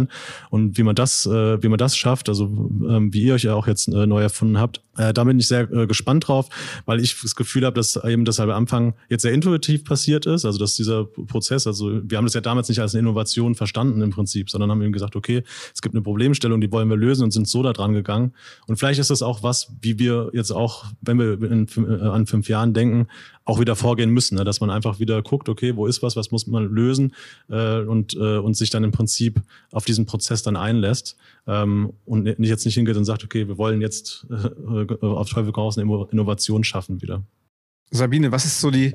[0.50, 3.56] und wie man das, äh, wie man das schafft, also ähm, wie ihr euch ja
[3.56, 4.82] auch jetzt äh, neu erfunden habt.
[4.98, 6.50] Äh, da bin ich sehr äh, gespannt drauf,
[6.86, 10.46] weil ich das Gefühl habe, dass eben das am Anfang jetzt sehr intuitiv passiert ist.
[10.46, 14.02] Also dass dieser Prozess, also wir haben das ja damals nicht als eine Innovation verstanden
[14.02, 17.24] im Prinzip, sondern haben eben gesagt, okay, es gibt eine Problemstellung, die wollen wir lösen
[17.24, 18.34] und sind so da dran gegangen.
[18.68, 22.28] Und vielleicht ist das auch was, wie wir jetzt auch, wenn wir in, äh, an
[22.28, 23.08] fünf Jahren denken,
[23.46, 24.46] auch wieder vorgehen müssen, ne?
[24.46, 27.14] dass man einfach wieder guckt, okay, wo ist was, was muss man lösen
[27.50, 29.42] und, und sich dann im Prinzip
[29.74, 33.58] auf diesen Prozess dann einlässt ähm, und nicht jetzt nicht hingeht und sagt, okay, wir
[33.58, 37.24] wollen jetzt äh, auf Teufel komm raus eine Innovation schaffen wieder.
[37.92, 38.94] Sabine, was ist so die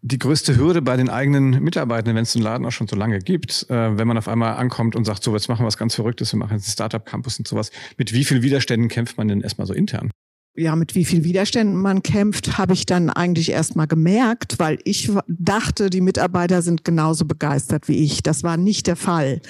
[0.00, 3.18] die größte Hürde bei den eigenen Mitarbeitenden, wenn es den Laden auch schon so lange
[3.18, 5.96] gibt, äh, wenn man auf einmal ankommt und sagt, so, jetzt machen wir was ganz
[5.96, 7.72] Verrücktes, wir machen jetzt einen Startup-Campus und sowas.
[7.96, 10.12] Mit wie vielen Widerständen kämpft man denn erstmal so intern?
[10.58, 14.78] ja, mit wie viel Widerständen man kämpft, habe ich dann eigentlich erst mal gemerkt, weil
[14.82, 18.24] ich dachte, die Mitarbeiter sind genauso begeistert wie ich.
[18.24, 19.40] Das war nicht der Fall.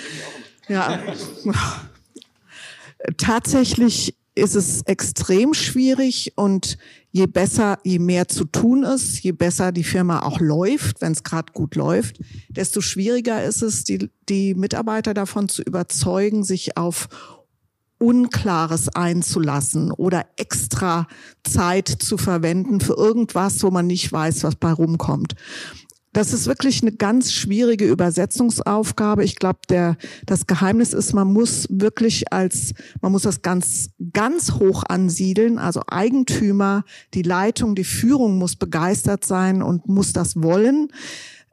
[0.69, 1.01] Ja.
[3.17, 6.79] Tatsächlich ist es extrem schwierig und
[7.11, 11.25] je besser, je mehr zu tun ist, je besser die Firma auch läuft, wenn es
[11.25, 17.09] gerade gut läuft, desto schwieriger ist es, die, die Mitarbeiter davon zu überzeugen, sich auf
[17.99, 21.09] Unklares einzulassen oder extra
[21.43, 25.35] Zeit zu verwenden für irgendwas, wo man nicht weiß, was bei rumkommt.
[26.13, 29.25] Das ist wirklich eine ganz schwierige Übersetzungsaufgabe.
[29.25, 34.53] Ich glaube, der, das Geheimnis ist, man muss wirklich als, man muss das ganz, ganz
[34.53, 35.59] hoch ansiedeln.
[35.59, 40.89] Also Eigentümer, die Leitung, die Führung muss begeistert sein und muss das wollen.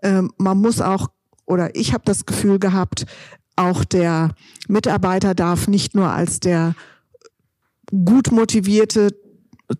[0.01, 1.09] Ähm, man muss auch,
[1.45, 3.05] oder ich habe das Gefühl gehabt,
[3.55, 4.35] auch der
[4.67, 6.75] Mitarbeiter darf nicht nur als der
[7.91, 9.09] gut motivierte,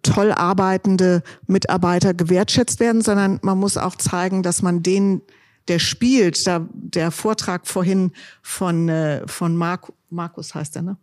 [0.02, 5.22] toll arbeitende Mitarbeiter gewertschätzt werden, sondern man muss auch zeigen, dass man den,
[5.68, 10.98] der spielt, da, der Vortrag vorhin von, äh, von Mark, Markus heißt er, ne?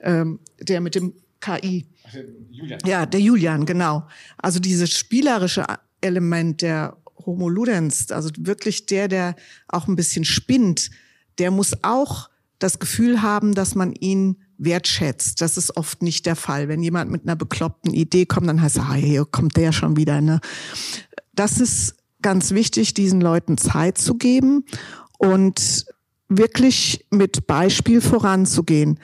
[0.00, 1.86] Ähm, der mit dem KI.
[2.50, 2.80] Julian.
[2.86, 4.06] Ja, der Julian, genau.
[4.38, 5.64] Also dieses spielerische
[6.00, 9.36] Element der Homo Ludens, also wirklich der, der
[9.68, 10.90] auch ein bisschen spinnt,
[11.38, 15.40] der muss auch das Gefühl haben, dass man ihn wertschätzt.
[15.40, 16.68] Das ist oft nicht der Fall.
[16.68, 19.96] Wenn jemand mit einer bekloppten Idee kommt, dann heißt es, ah, hier kommt der schon
[19.96, 20.20] wieder.
[20.20, 20.40] Ne?
[21.34, 24.64] Das ist ganz wichtig, diesen Leuten Zeit zu geben
[25.18, 25.86] und
[26.28, 28.98] wirklich mit Beispiel voranzugehen,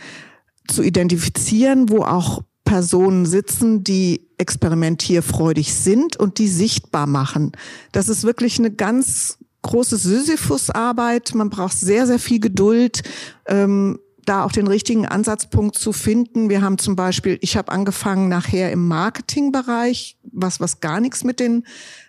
[0.67, 7.53] zu identifizieren, wo auch Personen sitzen, die experimentierfreudig sind und die sichtbar machen.
[7.93, 11.35] Das ist wirklich eine ganz große Sisyphus-Arbeit.
[11.35, 13.03] Man braucht sehr, sehr viel Geduld.
[13.47, 16.51] Ähm, da auch den richtigen Ansatzpunkt zu finden.
[16.51, 21.41] Wir haben zum Beispiel, ich habe angefangen nachher im Marketingbereich, was was gar nichts mit
[21.41, 21.65] den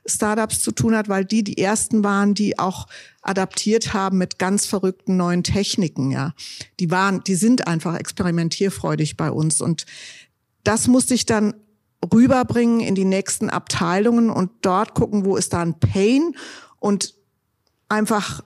[0.05, 2.87] Startups zu tun hat, weil die die ersten waren, die auch
[3.21, 6.11] adaptiert haben mit ganz verrückten neuen Techniken.
[6.11, 6.33] Ja,
[6.79, 9.85] die waren, die sind einfach experimentierfreudig bei uns und
[10.63, 11.53] das musste ich dann
[12.13, 16.35] rüberbringen in die nächsten Abteilungen und dort gucken, wo ist da ein Pain
[16.79, 17.15] und
[17.89, 18.43] einfach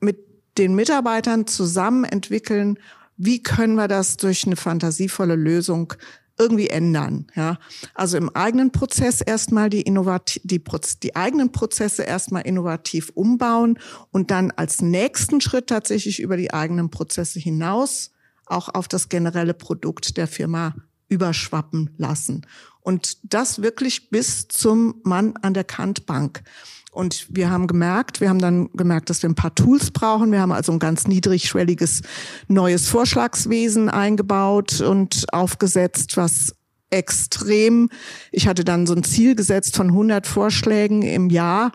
[0.00, 0.18] mit
[0.58, 2.78] den Mitarbeitern zusammen entwickeln,
[3.16, 5.94] wie können wir das durch eine fantasievolle Lösung
[6.38, 7.26] irgendwie ändern.
[7.34, 7.58] Ja,
[7.94, 10.62] also im eigenen Prozess erstmal die innovativ, die,
[11.02, 13.78] die eigenen Prozesse erstmal innovativ umbauen
[14.10, 18.12] und dann als nächsten Schritt tatsächlich über die eigenen Prozesse hinaus
[18.46, 20.74] auch auf das generelle Produkt der Firma
[21.08, 22.46] überschwappen lassen.
[22.80, 26.42] Und das wirklich bis zum Mann an der Kantbank.
[26.96, 30.32] Und wir haben gemerkt, wir haben dann gemerkt, dass wir ein paar Tools brauchen.
[30.32, 32.00] Wir haben also ein ganz niedrigschwelliges
[32.48, 36.54] neues Vorschlagswesen eingebaut und aufgesetzt, was
[36.88, 37.90] extrem,
[38.32, 41.72] ich hatte dann so ein Ziel gesetzt von 100 Vorschlägen im Jahr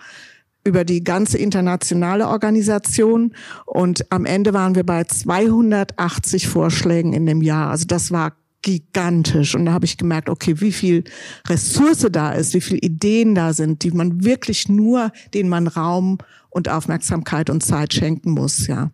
[0.63, 7.43] über die ganze internationale Organisation und am Ende waren wir bei 280 Vorschlägen in dem
[7.43, 7.69] Jahr.
[7.69, 9.55] Also das war gigantisch.
[9.55, 11.03] Und da habe ich gemerkt, okay, wie viel
[11.47, 16.19] Ressource da ist, wie viele Ideen da sind, die man wirklich nur, denen man Raum
[16.49, 18.91] und Aufmerksamkeit und Zeit schenken muss, ja.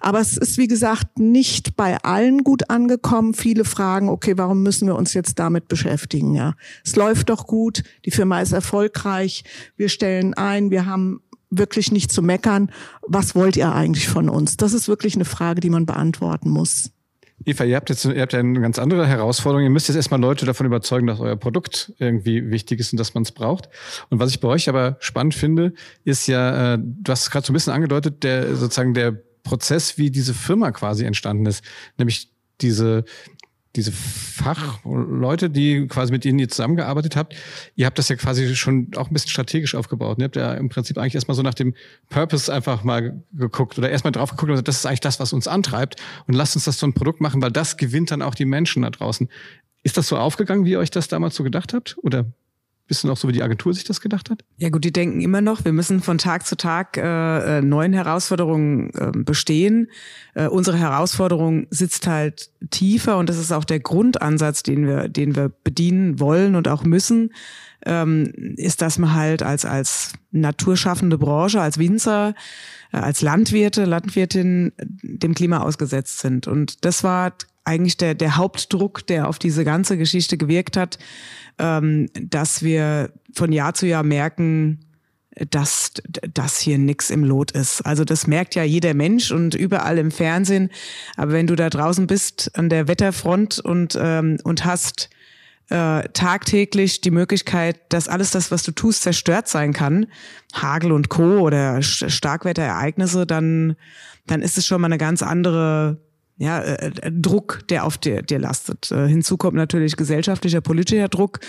[0.00, 3.34] Aber es ist, wie gesagt, nicht bei allen gut angekommen.
[3.34, 6.54] Viele fragen, okay, warum müssen wir uns jetzt damit beschäftigen, ja?
[6.82, 9.44] Es läuft doch gut, die Firma ist erfolgreich,
[9.76, 12.70] wir stellen ein, wir haben wirklich nicht zu meckern.
[13.06, 14.56] Was wollt ihr eigentlich von uns?
[14.56, 16.90] Das ist wirklich eine Frage, die man beantworten muss.
[17.44, 19.64] Eva, ihr habt jetzt ihr habt ja eine ganz andere Herausforderung.
[19.64, 23.14] Ihr müsst jetzt erstmal Leute davon überzeugen, dass euer Produkt irgendwie wichtig ist und dass
[23.14, 23.68] man es braucht.
[24.08, 27.46] Und was ich bei euch aber spannend finde, ist ja, äh, du hast es gerade
[27.46, 31.64] so ein bisschen angedeutet, der sozusagen der Prozess, wie diese Firma quasi entstanden ist,
[31.98, 33.04] nämlich diese
[33.76, 37.34] diese Fachleute, die quasi mit denen ihr zusammengearbeitet habt,
[37.74, 40.18] ihr habt das ja quasi schon auch ein bisschen strategisch aufgebaut.
[40.18, 41.74] Ihr habt ja im Prinzip eigentlich erstmal so nach dem
[42.08, 45.32] Purpose einfach mal geguckt oder erstmal drauf geguckt und gesagt, das ist eigentlich das, was
[45.32, 48.34] uns antreibt und lasst uns das so ein Produkt machen, weil das gewinnt dann auch
[48.34, 49.28] die Menschen da draußen.
[49.82, 51.96] Ist das so aufgegangen, wie ihr euch das damals so gedacht habt?
[52.02, 52.26] Oder
[52.86, 54.44] bist du noch so, wie die Agentur sich das gedacht hat?
[54.58, 57.92] Ja gut, die denken immer noch, wir müssen von Tag zu Tag äh, äh neuen
[57.94, 59.88] Herausforderungen äh, bestehen.
[60.34, 65.34] Äh, unsere Herausforderung sitzt halt tiefer und das ist auch der Grundansatz, den wir, den
[65.34, 67.32] wir bedienen wollen und auch müssen,
[67.86, 72.34] ähm, ist, dass man halt als, als naturschaffende Branche, als Winzer,
[72.92, 76.46] äh, als Landwirte, Landwirtin dem Klima ausgesetzt sind.
[76.46, 77.32] Und das war
[77.64, 80.98] eigentlich der, der Hauptdruck, der auf diese ganze Geschichte gewirkt hat,
[81.58, 84.80] ähm, dass wir von Jahr zu Jahr merken,
[85.50, 85.92] dass
[86.32, 87.82] das hier nix im Lot ist.
[87.82, 90.70] Also das merkt ja jeder Mensch und überall im Fernsehen.
[91.16, 95.10] Aber wenn du da draußen bist an der Wetterfront und ähm, und hast
[95.70, 100.06] äh, tagtäglich die Möglichkeit, dass alles das, was du tust, zerstört sein kann,
[100.52, 101.38] Hagel und Co.
[101.38, 103.76] oder Starkwetterereignisse, dann
[104.26, 105.98] dann ist es schon mal eine ganz andere
[106.36, 108.90] ja, äh, äh, Druck, der auf dir, dir lastet.
[108.90, 111.40] Äh, hinzu kommt natürlich gesellschaftlicher, politischer Druck,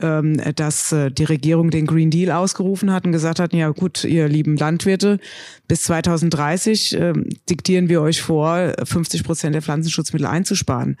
[0.00, 4.02] ähm, dass äh, die Regierung den Green Deal ausgerufen hat und gesagt hat, ja gut,
[4.04, 5.20] ihr lieben Landwirte,
[5.68, 7.12] bis 2030 äh,
[7.48, 10.96] diktieren wir euch vor, 50 Prozent der Pflanzenschutzmittel einzusparen.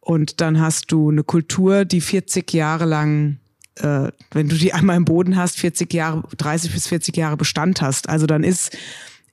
[0.00, 3.38] Und dann hast du eine Kultur, die 40 Jahre lang
[3.76, 7.80] äh, wenn du die einmal im Boden hast, 40 Jahre, 30 bis 40 Jahre Bestand
[7.80, 8.08] hast.
[8.08, 8.76] Also dann ist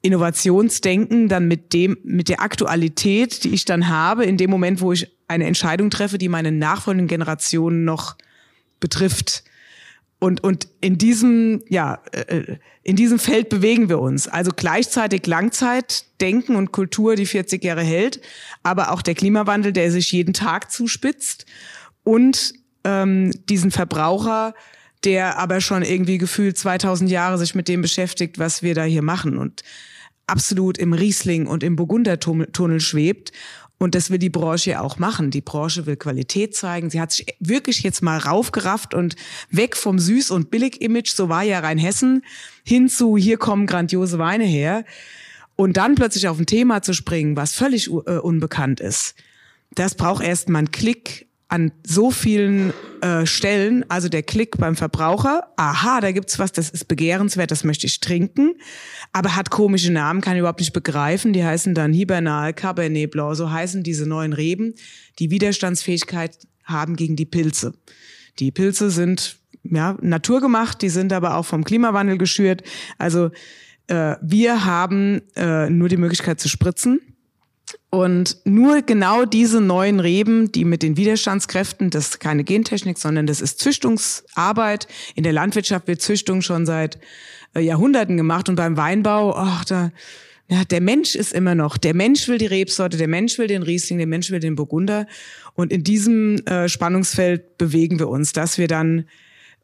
[0.06, 4.92] Innovationsdenken dann mit dem, mit der Aktualität, die ich dann habe, in dem Moment, wo
[4.92, 8.16] ich eine Entscheidung treffe, die meine nachfolgenden Generationen noch
[8.80, 9.44] betrifft.
[10.20, 14.28] Und, und in diesem, ja, äh, in diesem Feld bewegen wir uns.
[14.28, 18.22] Also gleichzeitig Langzeitdenken und Kultur, die 40 Jahre hält,
[18.62, 21.46] aber auch der Klimawandel, der sich jeden Tag zuspitzt
[22.04, 24.54] und ähm, diesen Verbraucher,
[25.04, 29.02] der aber schon irgendwie gefühlt 2000 Jahre sich mit dem beschäftigt, was wir da hier
[29.02, 29.38] machen.
[29.38, 29.64] Und
[30.28, 33.32] absolut im Riesling und im Burgundertunnel schwebt.
[33.78, 35.32] Und das will die Branche auch machen.
[35.32, 36.90] Die Branche will Qualität zeigen.
[36.90, 39.16] Sie hat sich wirklich jetzt mal raufgerafft und
[39.50, 42.24] weg vom Süß- und Billig-Image, so war ja Rheinhessen,
[42.64, 44.86] hin zu, hier kommen grandiose Weine her.
[45.58, 49.16] Und dann plötzlich auf ein Thema zu springen, was völlig uh, unbekannt ist,
[49.74, 54.76] das braucht erst mal einen Klick an so vielen äh, Stellen, also der Klick beim
[54.76, 58.56] Verbraucher, aha, da gibt's was, das ist begehrenswert, das möchte ich trinken,
[59.14, 63.36] aber hat komische Namen, kann ich überhaupt nicht begreifen, die heißen dann Hibernal, Cabernet Blanc,
[63.36, 64.74] so heißen diese neuen Reben,
[65.20, 67.76] die Widerstandsfähigkeit haben gegen die Pilze.
[68.40, 72.64] Die Pilze sind ja naturgemacht, die sind aber auch vom Klimawandel geschürt,
[72.98, 73.30] also
[73.88, 77.00] äh, wir haben äh, nur die Möglichkeit zu spritzen
[77.90, 83.26] und nur genau diese neuen Reben, die mit den Widerstandskräften, das ist keine Gentechnik, sondern
[83.26, 84.88] das ist Züchtungsarbeit.
[85.16, 87.00] In der Landwirtschaft wird Züchtung schon seit
[87.56, 89.92] äh, Jahrhunderten gemacht und beim Weinbau, ach, da,
[90.48, 93.64] ja, der Mensch ist immer noch, der Mensch will die Rebsorte, der Mensch will den
[93.64, 95.08] Riesling, der Mensch will den Burgunder.
[95.56, 99.06] Und in diesem äh, Spannungsfeld bewegen wir uns, dass wir dann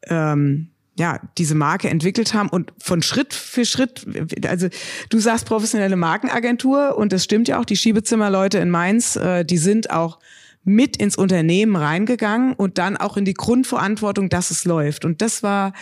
[0.08, 4.06] ähm, ja, diese Marke entwickelt haben und von Schritt für Schritt,
[4.46, 4.68] also
[5.08, 9.58] du sagst professionelle Markenagentur und das stimmt ja auch, die Schiebezimmerleute in Mainz, äh, die
[9.58, 10.18] sind auch
[10.64, 15.04] mit ins Unternehmen reingegangen und dann auch in die Grundverantwortung, dass es läuft.
[15.04, 15.72] Und das war,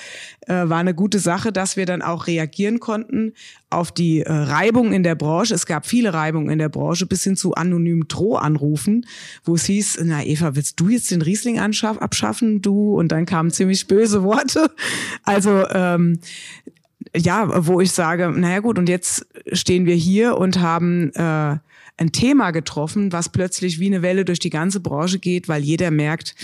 [0.47, 3.35] äh, war eine gute Sache, dass wir dann auch reagieren konnten
[3.69, 5.55] auf die äh, Reibung in der Branche.
[5.55, 9.07] Es gab viele Reibungen in der Branche bis hin zu anonymen Drohanrufen,
[9.45, 12.95] wo es hieß, na Eva, willst du jetzt den Riesling abschaffen, du?
[12.95, 14.71] Und dann kamen ziemlich böse Worte.
[15.25, 16.21] Also ähm,
[17.17, 21.57] ja, wo ich sage, naja gut, und jetzt stehen wir hier und haben äh,
[22.01, 25.91] ein Thema getroffen, was plötzlich wie eine Welle durch die ganze Branche geht, weil jeder
[25.91, 26.35] merkt,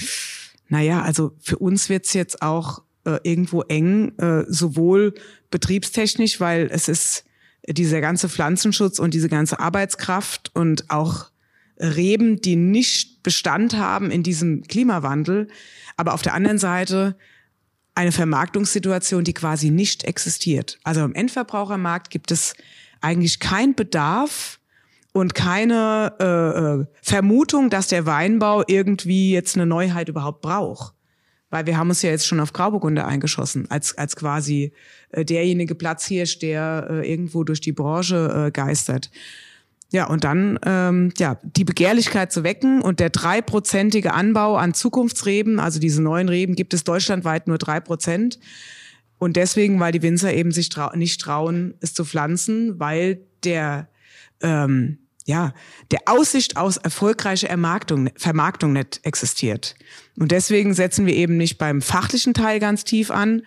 [0.68, 5.14] naja, also für uns wird's jetzt auch äh, irgendwo eng, äh, sowohl
[5.50, 7.24] betriebstechnisch, weil es ist
[7.66, 11.30] dieser ganze Pflanzenschutz und diese ganze Arbeitskraft und auch
[11.78, 15.48] Reben, die nicht Bestand haben in diesem Klimawandel,
[15.96, 17.16] aber auf der anderen Seite
[17.94, 20.78] eine Vermarktungssituation, die quasi nicht existiert.
[20.84, 22.54] Also im Endverbrauchermarkt gibt es
[23.00, 24.55] eigentlich keinen Bedarf
[25.16, 30.92] und keine äh, äh, Vermutung, dass der Weinbau irgendwie jetzt eine Neuheit überhaupt braucht.
[31.48, 34.74] Weil wir haben uns ja jetzt schon auf Grauburgunder eingeschossen, als, als quasi
[35.12, 39.10] äh, derjenige Platzhirsch, der äh, irgendwo durch die Branche äh, geistert.
[39.90, 45.58] Ja, und dann ähm, ja die Begehrlichkeit zu wecken und der dreiprozentige Anbau an Zukunftsreben,
[45.58, 48.38] also diese neuen Reben, gibt es deutschlandweit nur drei Prozent.
[49.16, 53.88] Und deswegen, weil die Winzer eben sich trau nicht trauen, es zu pflanzen, weil der
[54.42, 55.52] ähm, ja,
[55.90, 59.74] der Aussicht aus erfolgreiche Ermarktung, Vermarktung nicht existiert.
[60.16, 63.42] Und deswegen setzen wir eben nicht beim fachlichen Teil ganz tief an,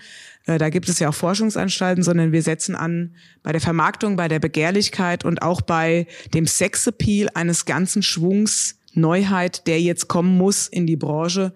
[0.45, 4.27] äh, da gibt es ja auch Forschungsanstalten, sondern wir setzen an bei der Vermarktung, bei
[4.27, 10.67] der Begehrlichkeit und auch bei dem Sexappeal eines ganzen Schwungs Neuheit, der jetzt kommen muss
[10.67, 11.53] in die Branche.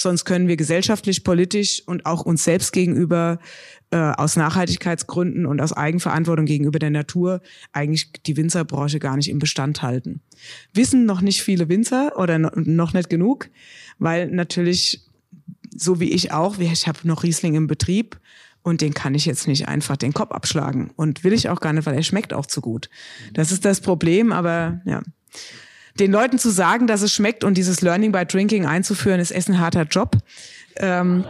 [0.00, 3.38] Sonst können wir gesellschaftlich, politisch und auch uns selbst gegenüber
[3.90, 7.42] äh, aus Nachhaltigkeitsgründen und aus Eigenverantwortung gegenüber der Natur
[7.74, 10.22] eigentlich die Winzerbranche gar nicht im Bestand halten.
[10.72, 13.50] Wissen noch nicht viele Winzer oder noch nicht genug,
[13.98, 15.06] weil natürlich
[15.76, 18.18] so wie ich auch, ich habe noch Riesling im Betrieb
[18.62, 21.74] und den kann ich jetzt nicht einfach den Kopf abschlagen und will ich auch gar
[21.74, 22.88] nicht, weil er schmeckt auch zu gut.
[23.34, 25.02] Das ist das Problem, aber ja.
[25.98, 29.58] Den Leuten zu sagen, dass es schmeckt und dieses Learning by Drinking einzuführen, ist ein
[29.58, 30.16] harter Job.
[30.76, 31.24] Ähm,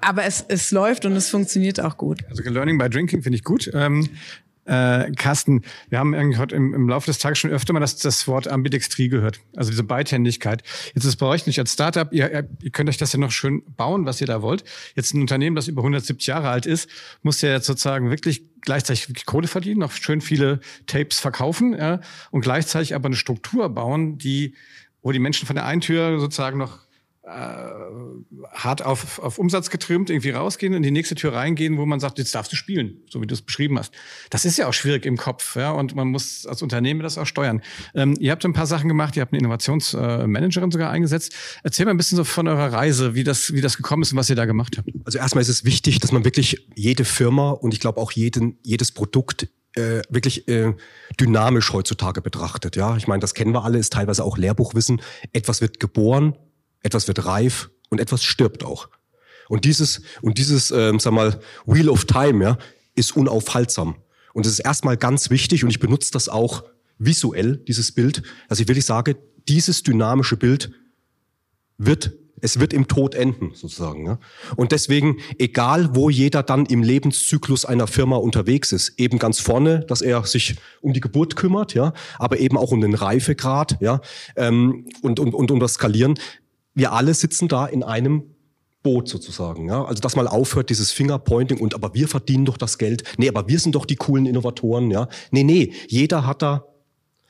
[0.00, 2.20] aber es, es läuft und es funktioniert auch gut.
[2.28, 3.70] Also Learning by Drinking finde ich gut.
[3.72, 4.08] Ähm,
[4.64, 7.96] äh, Carsten, wir haben irgendwie heute im, im Laufe des Tages schon öfter mal das,
[7.96, 10.62] das Wort Ambidextrie gehört, also diese Beidhändigkeit.
[10.94, 13.62] Jetzt ist bei euch nicht als Startup, ihr, ihr könnt euch das ja noch schön
[13.76, 14.64] bauen, was ihr da wollt.
[14.94, 16.88] Jetzt ein Unternehmen, das über 170 Jahre alt ist,
[17.22, 22.42] muss ja jetzt sozusagen wirklich gleichzeitig Kohle verdienen, noch schön viele Tapes verkaufen ja, und
[22.42, 24.54] gleichzeitig aber eine Struktur bauen, die
[25.02, 26.78] wo die Menschen von der einen Tür sozusagen noch
[27.24, 32.18] hart auf, auf Umsatz getrimmt irgendwie rausgehen in die nächste Tür reingehen, wo man sagt,
[32.18, 33.94] jetzt darfst du spielen, so wie du es beschrieben hast.
[34.30, 37.26] Das ist ja auch schwierig im Kopf, ja, und man muss als Unternehmen das auch
[37.26, 37.62] steuern.
[37.94, 41.32] Ähm, ihr habt ein paar Sachen gemacht, ihr habt eine Innovationsmanagerin sogar eingesetzt.
[41.62, 44.18] Erzähl mal ein bisschen so von eurer Reise, wie das, wie das gekommen ist und
[44.18, 44.90] was ihr da gemacht habt.
[45.04, 48.58] Also erstmal ist es wichtig, dass man wirklich jede Firma und ich glaube auch jeden,
[48.62, 50.74] jedes Produkt äh, wirklich äh,
[51.20, 52.74] dynamisch heutzutage betrachtet.
[52.74, 55.00] Ja, ich meine, das kennen wir alle, ist teilweise auch Lehrbuchwissen.
[55.32, 56.36] Etwas wird geboren,
[56.82, 58.88] etwas wird reif und etwas stirbt auch.
[59.48, 62.58] Und dieses, und dieses, ähm, sag mal, Wheel of Time, ja,
[62.94, 63.96] ist unaufhaltsam.
[64.32, 66.64] Und es ist erstmal ganz wichtig, und ich benutze das auch
[66.98, 69.16] visuell, dieses Bild, dass ich wirklich sage,
[69.48, 70.70] dieses dynamische Bild
[71.76, 72.12] wird
[72.44, 74.04] Es wird im Tod enden, sozusagen.
[74.04, 74.18] Ja?
[74.56, 79.84] Und deswegen, egal wo jeder dann im Lebenszyklus einer Firma unterwegs ist, eben ganz vorne,
[79.86, 84.00] dass er sich um die Geburt kümmert, ja, aber eben auch um den Reifegrad, ja,
[84.34, 86.18] ähm, und, und, und um das Skalieren.
[86.74, 88.24] Wir alle sitzen da in einem
[88.82, 89.68] Boot sozusagen.
[89.68, 89.84] Ja?
[89.84, 93.04] Also dass mal aufhört, dieses Fingerpointing und aber wir verdienen doch das Geld.
[93.18, 94.90] Nee, aber wir sind doch die coolen Innovatoren.
[94.90, 95.08] Ja?
[95.30, 96.66] Nee, nee, jeder hat da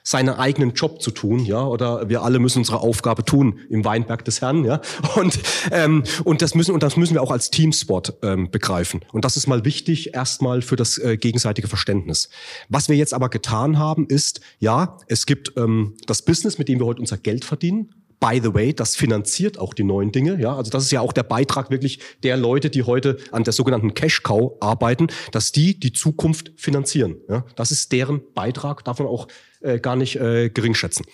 [0.04, 4.24] seinen eigenen Job zu tun, ja, oder wir alle müssen unsere Aufgabe tun im Weinberg
[4.24, 4.80] des Herrn, ja,
[5.16, 5.38] und
[5.70, 9.04] ähm, und das müssen und das müssen wir auch als Teamsport ähm, begreifen.
[9.12, 12.30] Und das ist mal wichtig erstmal für das äh, gegenseitige Verständnis.
[12.68, 16.80] Was wir jetzt aber getan haben, ist, ja, es gibt ähm, das Business, mit dem
[16.80, 20.40] wir heute unser Geld verdienen, By the way, das finanziert auch die neuen Dinge.
[20.40, 23.52] Ja, also das ist ja auch der Beitrag wirklich der Leute, die heute an der
[23.52, 27.16] sogenannten Cash Cow arbeiten, dass die die Zukunft finanzieren.
[27.28, 29.26] Ja, das ist deren Beitrag, davon auch
[29.60, 31.04] äh, gar nicht äh, gering schätzen.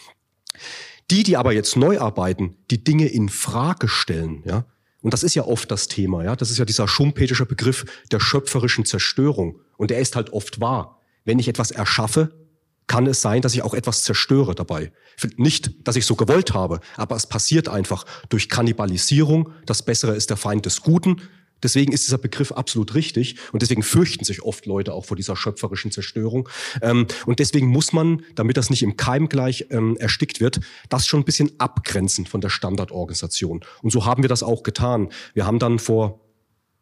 [1.10, 4.66] Die, die aber jetzt neu arbeiten, die Dinge in Frage stellen, ja,
[5.00, 8.20] und das ist ja oft das Thema, ja, das ist ja dieser schumpetische Begriff der
[8.20, 9.60] schöpferischen Zerstörung.
[9.78, 11.00] Und der ist halt oft wahr.
[11.24, 12.47] Wenn ich etwas erschaffe,
[12.88, 14.90] kann es sein, dass ich auch etwas zerstöre dabei.
[15.36, 19.50] Nicht, dass ich so gewollt habe, aber es passiert einfach durch Kannibalisierung.
[19.66, 21.22] Das Bessere ist der Feind des Guten.
[21.62, 25.36] Deswegen ist dieser Begriff absolut richtig und deswegen fürchten sich oft Leute auch vor dieser
[25.36, 26.48] schöpferischen Zerstörung.
[26.82, 31.06] Ähm, und deswegen muss man, damit das nicht im Keim gleich ähm, erstickt wird, das
[31.06, 33.64] schon ein bisschen abgrenzen von der Standardorganisation.
[33.82, 35.08] Und so haben wir das auch getan.
[35.34, 36.20] Wir haben dann vor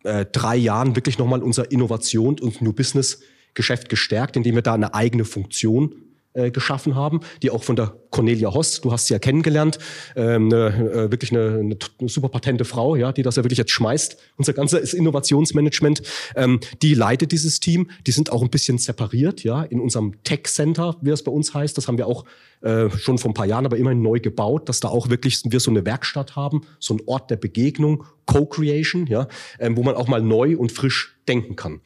[0.05, 3.21] äh, drei Jahren wirklich nochmal unser Innovation und New Business
[3.57, 5.95] Geschäft gestärkt, indem wir da eine eigene Funktion
[6.37, 9.79] äh, geschaffen haben, die auch von der Cornelia Hoss, du hast sie ja kennengelernt,
[10.15, 13.59] ähm, eine, äh, wirklich eine, eine, eine, super patente Frau, ja, die das ja wirklich
[13.59, 14.19] jetzt schmeißt.
[14.37, 16.03] Unser ganzes Innovationsmanagement,
[16.37, 17.91] ähm, die leitet dieses Team.
[18.07, 21.55] Die sind auch ein bisschen separiert, ja, in unserem Tech Center, wie es bei uns
[21.55, 21.77] heißt.
[21.77, 22.25] Das haben wir auch
[22.63, 25.61] äh, schon vor ein paar Jahren, aber immerhin neu gebaut, dass da auch wirklich wir
[25.61, 30.09] so eine Werkstatt haben, so ein Ort der Begegnung, Co-Creation, ja, ähm, wo man auch
[30.09, 31.81] mal neu und frisch denken kann.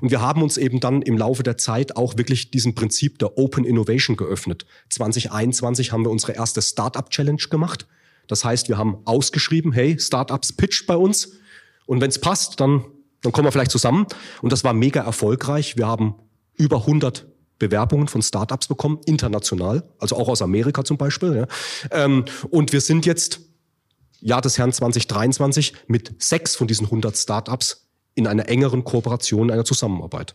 [0.00, 3.38] Und wir haben uns eben dann im Laufe der Zeit auch wirklich diesem Prinzip der
[3.38, 4.66] Open Innovation geöffnet.
[4.90, 7.86] 2021 haben wir unsere erste Startup Challenge gemacht.
[8.28, 11.32] Das heißt, wir haben ausgeschrieben, hey, Startups pitcht bei uns.
[11.86, 12.84] Und wenn es passt, dann,
[13.22, 14.06] dann kommen wir vielleicht zusammen.
[14.40, 15.76] Und das war mega erfolgreich.
[15.76, 16.14] Wir haben
[16.56, 17.26] über 100
[17.62, 21.36] Bewerbungen von Startups bekommen, international, also auch aus Amerika zum Beispiel.
[21.36, 21.46] Ja.
[21.92, 23.40] Ähm, und wir sind jetzt,
[24.20, 29.64] Jahr des Herrn 2023, mit sechs von diesen 100 Startups in einer engeren Kooperation, einer
[29.64, 30.34] Zusammenarbeit.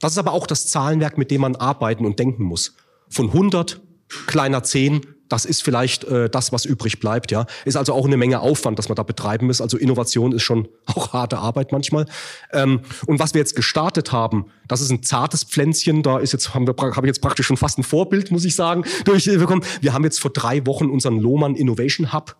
[0.00, 2.74] Das ist aber auch das Zahlenwerk, mit dem man arbeiten und denken muss.
[3.08, 3.80] Von 100,
[4.26, 7.30] kleiner 10, das ist vielleicht äh, das, was übrig bleibt.
[7.30, 9.60] Ja, ist also auch eine Menge Aufwand, dass man da betreiben muss.
[9.60, 12.06] Also Innovation ist schon auch harte Arbeit manchmal.
[12.52, 16.02] Ähm, und was wir jetzt gestartet haben, das ist ein zartes Pflänzchen.
[16.02, 18.54] Da ist jetzt haben wir habe ich jetzt praktisch schon fast ein Vorbild, muss ich
[18.54, 19.64] sagen, durchbekommen.
[19.80, 22.36] Wir haben jetzt vor drei Wochen unseren Lohmann Innovation Hub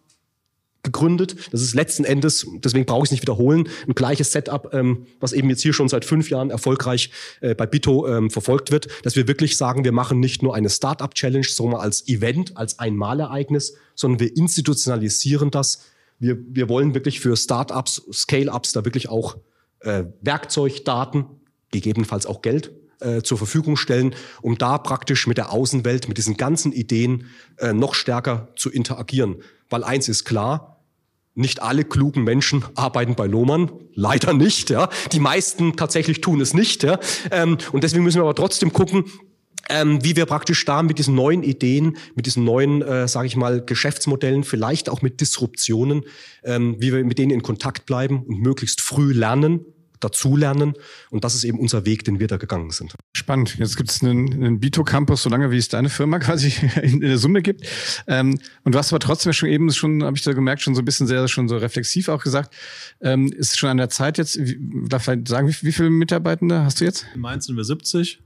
[0.86, 1.36] gegründet.
[1.52, 5.34] Das ist letzten Endes, deswegen brauche ich es nicht wiederholen, ein gleiches Setup, ähm, was
[5.34, 7.10] eben jetzt hier schon seit fünf Jahren erfolgreich
[7.42, 10.70] äh, bei Bito ähm, verfolgt wird, dass wir wirklich sagen, wir machen nicht nur eine
[10.70, 15.82] Startup-Challenge, sondern als Event, als Einmalereignis, sondern wir institutionalisieren das.
[16.18, 19.36] Wir, wir wollen wirklich für Startups, Scale-Ups da wirklich auch
[19.80, 21.26] äh, Werkzeug, Daten,
[21.70, 26.36] gegebenenfalls auch Geld äh, zur Verfügung stellen, um da praktisch mit der Außenwelt, mit diesen
[26.36, 27.26] ganzen Ideen
[27.58, 29.36] äh, noch stärker zu interagieren.
[29.68, 30.75] Weil eins ist klar,
[31.36, 34.70] nicht alle klugen Menschen arbeiten bei Lohmann, leider nicht.
[34.70, 34.88] Ja.
[35.12, 36.82] Die meisten tatsächlich tun es nicht.
[36.82, 36.98] Ja.
[37.30, 39.04] Ähm, und deswegen müssen wir aber trotzdem gucken,
[39.68, 43.36] ähm, wie wir praktisch da mit diesen neuen Ideen, mit diesen neuen, äh, sage ich
[43.36, 46.04] mal, Geschäftsmodellen, vielleicht auch mit Disruptionen,
[46.44, 49.64] ähm, wie wir mit denen in Kontakt bleiben und möglichst früh lernen
[50.00, 50.74] dazulernen.
[51.10, 52.94] Und das ist eben unser Weg, den wir da gegangen sind.
[53.16, 53.56] Spannend.
[53.58, 57.00] Jetzt gibt es einen, einen Bito Campus, solange wie es deine Firma quasi in, in
[57.00, 57.66] der Summe gibt.
[58.06, 60.82] Ähm, und du hast aber trotzdem schon eben schon, habe ich da gemerkt, schon so
[60.82, 62.54] ein bisschen sehr, schon so reflexiv auch gesagt,
[63.00, 66.62] ähm, ist schon an der Zeit jetzt, wie, darf ich sagen, wie, wie viele Mitarbeitende
[66.62, 67.06] hast du jetzt?
[67.14, 68.20] In Mainz sind wir 70.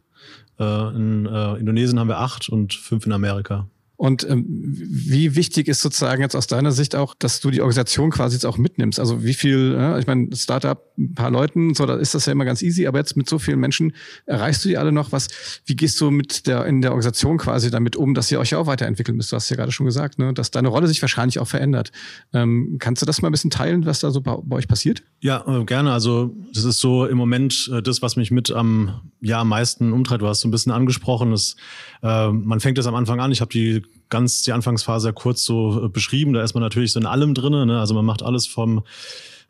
[0.59, 3.69] Äh, in äh, Indonesien haben wir acht und fünf in Amerika.
[4.01, 8.09] Und ähm, wie wichtig ist sozusagen jetzt aus deiner Sicht auch, dass du die Organisation
[8.09, 8.99] quasi jetzt auch mitnimmst?
[8.99, 12.33] Also wie viel, ja, ich meine, Startup, ein paar Leuten, so, da ist das ja
[12.33, 13.93] immer ganz easy, aber jetzt mit so vielen Menschen
[14.25, 15.13] erreichst du die alle noch?
[15.13, 15.29] Was,
[15.67, 18.59] wie gehst du mit der in der Organisation quasi damit um, dass ihr euch ja
[18.59, 19.33] auch weiterentwickeln müsst?
[19.33, 21.93] Du hast ja gerade schon gesagt, ne, dass deine Rolle sich wahrscheinlich auch verändert.
[22.33, 25.03] Ähm, kannst du das mal ein bisschen teilen, was da so bei, bei euch passiert?
[25.21, 25.93] Ja, äh, gerne.
[25.93, 29.93] Also das ist so im Moment äh, das, was mich mit am ja am meisten
[29.93, 30.23] umtreibt.
[30.23, 31.35] Du hast so ein bisschen angesprochen.
[31.35, 31.57] Ist,
[32.03, 33.31] äh, man fängt das am Anfang an.
[33.31, 36.33] Ich habe die ganz die Anfangsphase kurz so äh, beschrieben.
[36.33, 37.67] Da ist man natürlich so in allem drinne.
[37.67, 37.81] Ne?
[37.81, 38.83] Also man macht alles vom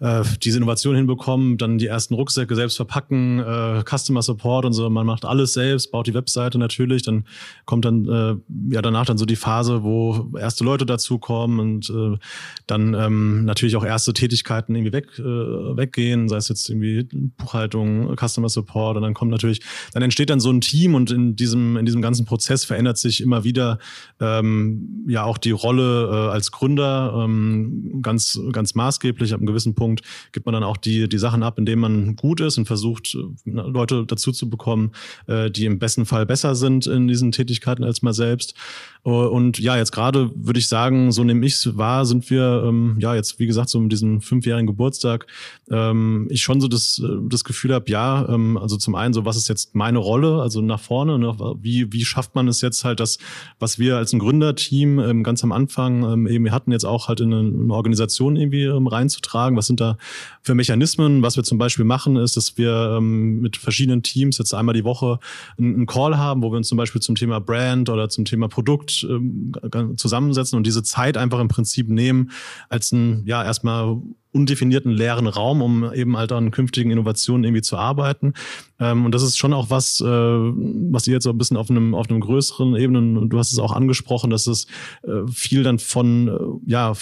[0.00, 4.88] äh, diese Innovation hinbekommen, dann die ersten Rucksäcke selbst verpacken, äh, Customer Support und so.
[4.88, 7.02] Man macht alles selbst, baut die Webseite natürlich.
[7.02, 7.24] Dann
[7.66, 12.16] kommt dann äh, ja danach dann so die Phase, wo erste Leute dazukommen und äh,
[12.66, 18.16] dann ähm, natürlich auch erste Tätigkeiten irgendwie weg äh, weggehen, sei es jetzt irgendwie Buchhaltung,
[18.16, 19.60] Customer Support und dann kommt natürlich,
[19.92, 23.20] dann entsteht dann so ein Team und in diesem in diesem ganzen Prozess verändert sich
[23.20, 23.78] immer wieder
[24.18, 29.74] ähm, ja auch die Rolle äh, als Gründer ähm, ganz ganz maßgeblich ab einem gewissen
[29.74, 32.58] Punkt Punkt gibt man dann auch die, die Sachen ab, in denen man gut ist
[32.58, 34.92] und versucht, äh, Leute dazu zu bekommen,
[35.26, 38.54] äh, die im besten Fall besser sind in diesen Tätigkeiten als man selbst.
[39.04, 42.64] Äh, und ja, jetzt gerade würde ich sagen, so nehme ich es wahr, sind wir
[42.66, 45.26] ähm, ja jetzt, wie gesagt, so mit diesem fünfjährigen Geburtstag,
[45.70, 49.36] ähm, ich schon so das, das Gefühl habe, ja, ähm, also zum einen so, was
[49.36, 51.34] ist jetzt meine Rolle, also nach vorne, ne?
[51.60, 53.18] wie, wie schafft man es jetzt halt, das,
[53.58, 57.72] was wir als ein Gründerteam ganz am Anfang eben hatten, jetzt auch halt in eine,
[57.72, 59.96] Organisation irgendwie reinzutragen, was sind da
[60.42, 61.22] für Mechanismen?
[61.22, 64.84] Was wir zum Beispiel machen, ist, dass wir ähm, mit verschiedenen Teams jetzt einmal die
[64.84, 65.18] Woche
[65.58, 69.06] einen, Call haben, wo wir uns zum Beispiel zum Thema Brand oder zum Thema Produkt
[69.08, 69.52] ähm,
[69.96, 72.30] zusammensetzen und diese Zeit einfach im Prinzip nehmen
[72.68, 73.96] als ein, ja, erstmal
[74.32, 78.34] undefinierten leeren Raum, um eben halt an künftigen Innovationen irgendwie zu arbeiten.
[78.78, 81.70] Ähm, und das ist schon auch was, äh, was ihr jetzt so ein bisschen auf
[81.70, 84.66] einem, auf einem größeren Ebenen, du hast es auch angesprochen, dass es
[85.02, 86.94] äh, viel dann von, äh, ja,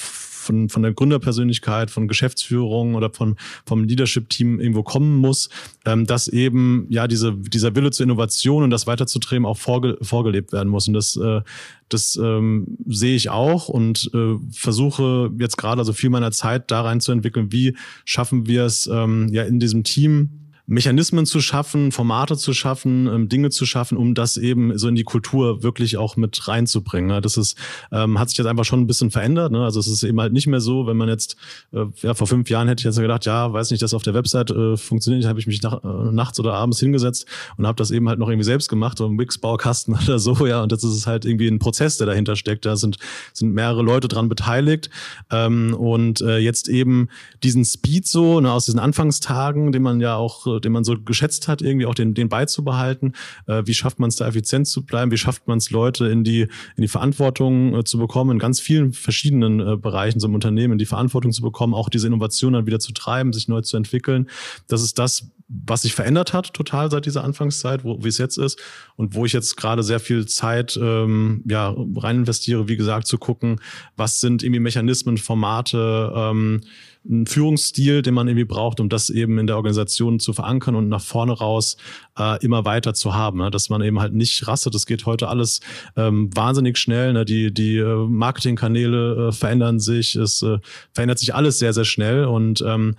[0.49, 3.37] von, von der Gründerpersönlichkeit, von Geschäftsführung oder von,
[3.67, 5.51] vom Leadership-Team irgendwo kommen muss,
[5.85, 10.53] ähm, dass eben ja diese, dieser Wille zur Innovation und das weiterzutreiben auch vorge vorgelebt
[10.53, 10.89] werden muss.
[10.89, 11.43] Und das, äh,
[11.89, 16.81] das ähm, sehe ich auch und äh, versuche jetzt gerade also viel meiner Zeit da
[16.83, 21.93] rein zu entwickeln, wie schaffen wir es ähm, ja in diesem Team Mechanismen zu schaffen,
[21.93, 25.97] Formate zu schaffen, ähm, Dinge zu schaffen, um das eben so in die Kultur wirklich
[25.97, 27.09] auch mit reinzubringen.
[27.09, 27.23] Ne?
[27.23, 27.57] Das ist,
[27.91, 29.51] ähm, hat sich jetzt einfach schon ein bisschen verändert.
[29.51, 29.65] Ne?
[29.65, 31.37] Also es ist eben halt nicht mehr so, wenn man jetzt,
[31.73, 34.13] äh, ja, vor fünf Jahren hätte ich jetzt gedacht, ja, weiß nicht, dass auf der
[34.13, 37.25] Website äh, funktioniert, habe ich mich nach, äh, nachts oder abends hingesetzt
[37.57, 40.63] und habe das eben halt noch irgendwie selbst gemacht, so ein Wix-Baukasten oder so, ja.
[40.63, 42.67] Und das ist halt irgendwie ein Prozess, der dahinter steckt.
[42.67, 42.99] Da sind,
[43.33, 44.91] sind mehrere Leute dran beteiligt.
[45.31, 47.09] Ähm, und äh, jetzt eben
[47.43, 51.49] diesen Speed so, ne, aus diesen Anfangstagen, den man ja auch den man so geschätzt
[51.49, 53.15] hat, irgendwie auch den, den beizubehalten?
[53.47, 55.11] Äh, wie schafft man es da effizient zu bleiben?
[55.11, 58.61] Wie schafft man es Leute in die, in die Verantwortung äh, zu bekommen, in ganz
[58.61, 62.53] vielen verschiedenen äh, Bereichen so im Unternehmen, in die Verantwortung zu bekommen, auch diese Innovation
[62.53, 64.29] dann wieder zu treiben, sich neu zu entwickeln?
[64.67, 68.37] Das ist das, was sich verändert hat total seit dieser Anfangszeit, wo wie es jetzt
[68.37, 68.61] ist
[68.97, 73.17] und wo ich jetzt gerade sehr viel Zeit ähm, ja rein investiere, wie gesagt, zu
[73.17, 73.61] gucken,
[73.97, 76.61] was sind irgendwie Mechanismen, Formate, ähm,
[77.05, 80.89] ein Führungsstil, den man irgendwie braucht, um das eben in der Organisation zu verankern und
[80.89, 81.77] nach vorne raus
[82.19, 83.39] äh, immer weiter zu haben.
[83.39, 83.51] Ne?
[83.51, 84.75] Dass man eben halt nicht rastet.
[84.75, 85.61] Das geht heute alles
[85.97, 87.13] ähm, wahnsinnig schnell.
[87.13, 87.25] Ne?
[87.25, 90.17] Die, die äh, Marketingkanäle äh, verändern sich.
[90.17, 90.59] Es äh,
[90.93, 92.25] verändert sich alles sehr, sehr schnell.
[92.25, 92.97] Und ähm,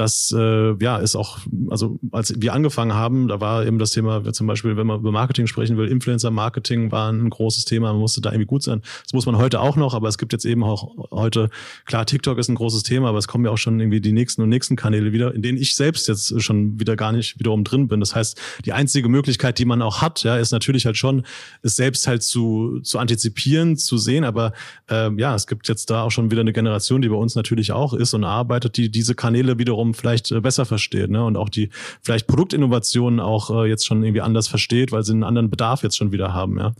[0.00, 1.38] das äh, ja ist auch,
[1.68, 5.12] also als wir angefangen haben, da war eben das Thema, zum Beispiel, wenn man über
[5.12, 8.80] Marketing sprechen will, Influencer-Marketing war ein großes Thema, man musste da irgendwie gut sein.
[9.02, 11.50] Das muss man heute auch noch, aber es gibt jetzt eben auch heute,
[11.84, 14.40] klar, TikTok ist ein großes Thema, aber es kommen ja auch schon irgendwie die nächsten
[14.40, 17.88] und nächsten Kanäle wieder, in denen ich selbst jetzt schon wieder gar nicht wiederum drin
[17.88, 18.00] bin.
[18.00, 21.24] Das heißt, die einzige Möglichkeit, die man auch hat, ja, ist natürlich halt schon,
[21.62, 24.54] es selbst halt zu, zu antizipieren, zu sehen, aber
[24.88, 27.72] ähm, ja, es gibt jetzt da auch schon wieder eine Generation, die bei uns natürlich
[27.72, 31.24] auch ist und arbeitet, die diese Kanäle wiederum wiederum vielleicht äh, besser versteht ne?
[31.24, 31.70] und auch die
[32.02, 35.96] vielleicht Produktinnovationen auch äh, jetzt schon irgendwie anders versteht, weil sie einen anderen Bedarf jetzt
[35.96, 36.58] schon wieder haben.
[36.58, 36.72] Ja?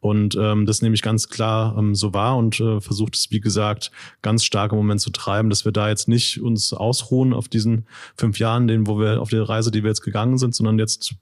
[0.00, 3.40] Und ähm, das nehme ich ganz klar ähm, so wahr und äh, versucht es, wie
[3.40, 3.90] gesagt,
[4.22, 7.86] ganz stark im Moment zu treiben, dass wir da jetzt nicht uns ausruhen auf diesen
[8.16, 11.16] fünf Jahren, den, wo wir auf der Reise, die wir jetzt gegangen sind, sondern jetzt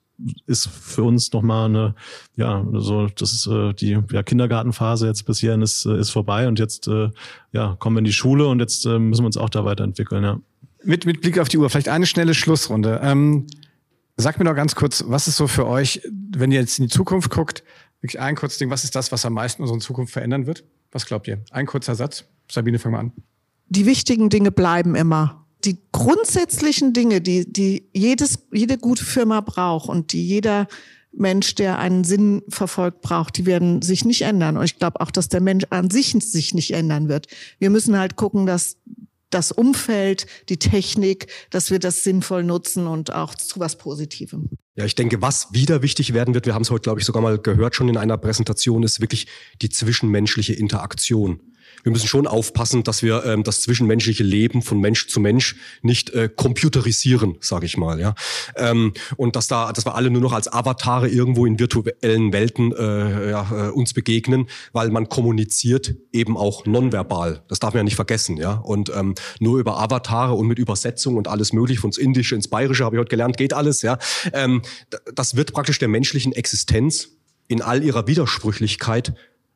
[0.47, 1.95] ist für uns nochmal eine,
[2.37, 6.47] ja, so, das ist äh, die ja, Kindergartenphase jetzt bis hierhin ist, äh, ist vorbei
[6.47, 7.11] und jetzt äh,
[7.53, 10.25] ja, kommen wir in die Schule und jetzt äh, müssen wir uns auch da weiterentwickeln,
[10.25, 10.41] ja.
[10.85, 13.01] Mit, mit Blick auf die Uhr, vielleicht eine schnelle Schlussrunde.
[13.03, 13.47] Ähm,
[14.17, 16.91] sag mir doch ganz kurz, was ist so für euch, wenn ihr jetzt in die
[16.91, 17.65] Zukunft guckt,
[18.01, 20.65] wirklich ein kurzes Ding, was ist das, was am meisten unsere Zukunft verändern wird?
[20.93, 21.41] Was glaubt ihr?
[21.51, 22.25] Ein kurzer Satz.
[22.51, 23.13] Sabine, fang mal an.
[23.69, 25.47] Die wichtigen Dinge bleiben immer.
[25.65, 30.69] Die grundsätzlichen Dinge, die, die jedes, jede gute Firma braucht und die jeder
[31.17, 34.57] Mensch, der einen Sinn verfolgt, braucht, die werden sich nicht ändern.
[34.57, 37.29] Und ich glaube auch, dass der Mensch an sich sich nicht ändern wird.
[37.59, 38.77] Wir müssen halt gucken, dass
[39.35, 44.49] das Umfeld, die Technik, dass wir das sinnvoll nutzen und auch zu was Positivem.
[44.77, 47.23] Ja, ich denke, was wieder wichtig werden wird, wir haben es heute, glaube ich, sogar
[47.23, 49.27] mal gehört schon in einer Präsentation, ist wirklich
[49.63, 51.41] die zwischenmenschliche Interaktion.
[51.83, 56.11] Wir müssen schon aufpassen, dass wir ähm, das zwischenmenschliche Leben von Mensch zu Mensch nicht
[56.11, 58.01] äh, computerisieren, sage ich mal.
[58.01, 58.15] Ja,
[58.57, 62.73] ähm, und dass da, dass wir alle nur noch als Avatare irgendwo in virtuellen Welten
[62.73, 67.43] äh, ja, äh, uns begegnen, weil man kommuniziert eben auch nonverbal.
[67.49, 68.37] Das darf man ja nicht vergessen.
[68.37, 72.35] Ja, und ähm, nur über Avatare und mit Übersetzung und alles mögliche von ins Indische
[72.35, 73.83] ins Bayerische habe ich heute gelernt, geht alles.
[73.83, 73.99] Ja,
[74.33, 74.63] ähm,
[75.15, 77.09] das wird praktisch der menschlichen Existenz
[77.49, 79.15] in all ihrer Widersprüchlichkeit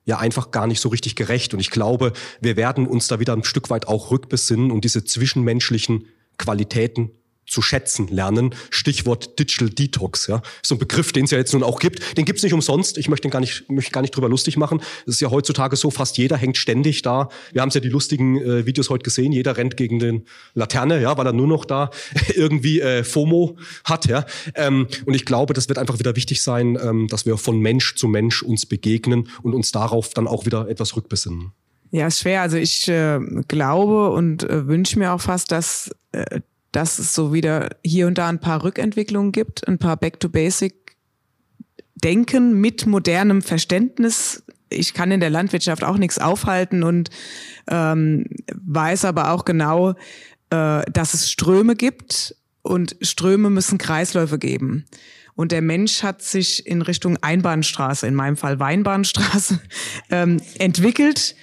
[0.09, 1.53] ja einfach gar nicht so richtig gerecht.
[1.53, 5.05] Und ich glaube, wir werden uns da wieder ein Stück weit auch rückbesinnen und diese
[5.05, 6.07] zwischenmenschlichen
[6.39, 7.11] Qualitäten
[7.49, 8.55] zu schätzen lernen.
[8.71, 10.43] Stichwort Digital Detox, ja.
[10.63, 12.17] So ein Begriff, den es ja jetzt nun auch gibt.
[12.17, 12.99] Den gibt's nicht umsonst.
[12.99, 14.81] Ich möchte den gar nicht, möchte gar nicht drüber lustig machen.
[15.07, 17.29] Es ist ja heutzutage so, fast jeder hängt ständig da.
[17.53, 19.33] Wir haben ja die lustigen äh, Videos heute gesehen.
[19.33, 21.91] Jeder rennt gegen den Laterne, ja, weil er nur noch da
[22.35, 24.25] irgendwie äh, FOMO hat, ja.
[24.55, 27.95] Ähm, und ich glaube, das wird einfach wieder wichtig sein, ähm, dass wir von Mensch
[27.97, 31.53] zu Mensch uns begegnen und uns darauf dann auch wieder etwas rückbesinnen.
[31.91, 32.43] Ja, ist schwer.
[32.43, 33.19] Also ich äh,
[33.49, 36.41] glaube und äh, wünsche mir auch fast, dass äh,
[36.73, 40.75] dass es so wieder hier und da ein paar Rückentwicklungen gibt, ein paar Back-to-Basic
[41.95, 44.45] Denken mit modernem Verständnis.
[44.69, 47.11] Ich kann in der Landwirtschaft auch nichts aufhalten und
[47.69, 49.95] ähm, weiß aber auch genau,
[50.51, 54.85] äh, dass es Ströme gibt und Ströme müssen Kreisläufe geben.
[55.35, 59.61] Und der Mensch hat sich in Richtung Einbahnstraße, in meinem Fall Weinbahnstraße,
[60.11, 61.35] ähm, entwickelt.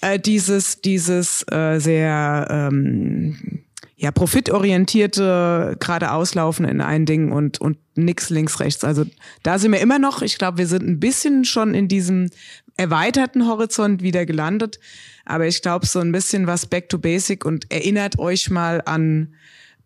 [0.00, 3.64] Äh, dieses, dieses äh, sehr ähm,
[4.02, 8.82] ja, profitorientierte gerade auslaufen in ein Ding und, und nix links, rechts.
[8.82, 9.04] Also
[9.44, 10.22] da sind wir immer noch.
[10.22, 12.28] Ich glaube, wir sind ein bisschen schon in diesem
[12.76, 14.80] erweiterten Horizont wieder gelandet.
[15.24, 19.34] Aber ich glaube, so ein bisschen was back to basic und erinnert euch mal an,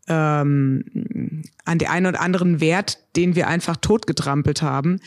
[0.09, 4.99] ähm, an den einen oder anderen Wert, den wir einfach totgetrampelt haben.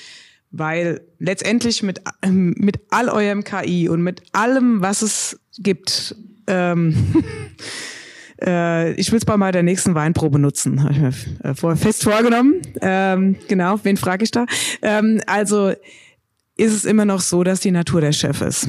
[0.51, 6.93] Weil letztendlich mit, mit all eurem KI und mit allem, was es gibt, ähm,
[8.41, 10.83] Äh, ich will es bei mal der nächsten Weinprobe nutzen.
[10.83, 11.13] Habe ich mir
[11.43, 12.61] äh, vor, fest vorgenommen.
[12.81, 14.45] Ähm, genau, wen frage ich da?
[14.81, 15.71] Ähm, also
[16.55, 18.67] ist es immer noch so, dass die Natur der Chef ist.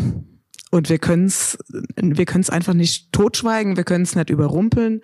[0.71, 1.59] Und wir können es
[1.97, 5.03] wir können's einfach nicht totschweigen, wir können es nicht überrumpeln.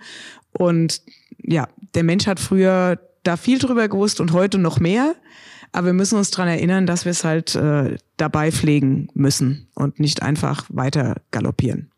[0.53, 1.03] Und
[1.39, 5.17] ja, der Mensch hat früher da viel drüber gewusst und heute noch mehr.
[5.73, 9.99] Aber wir müssen uns dran erinnern, dass wir es halt äh, dabei pflegen müssen und
[9.99, 11.91] nicht einfach weiter galoppieren.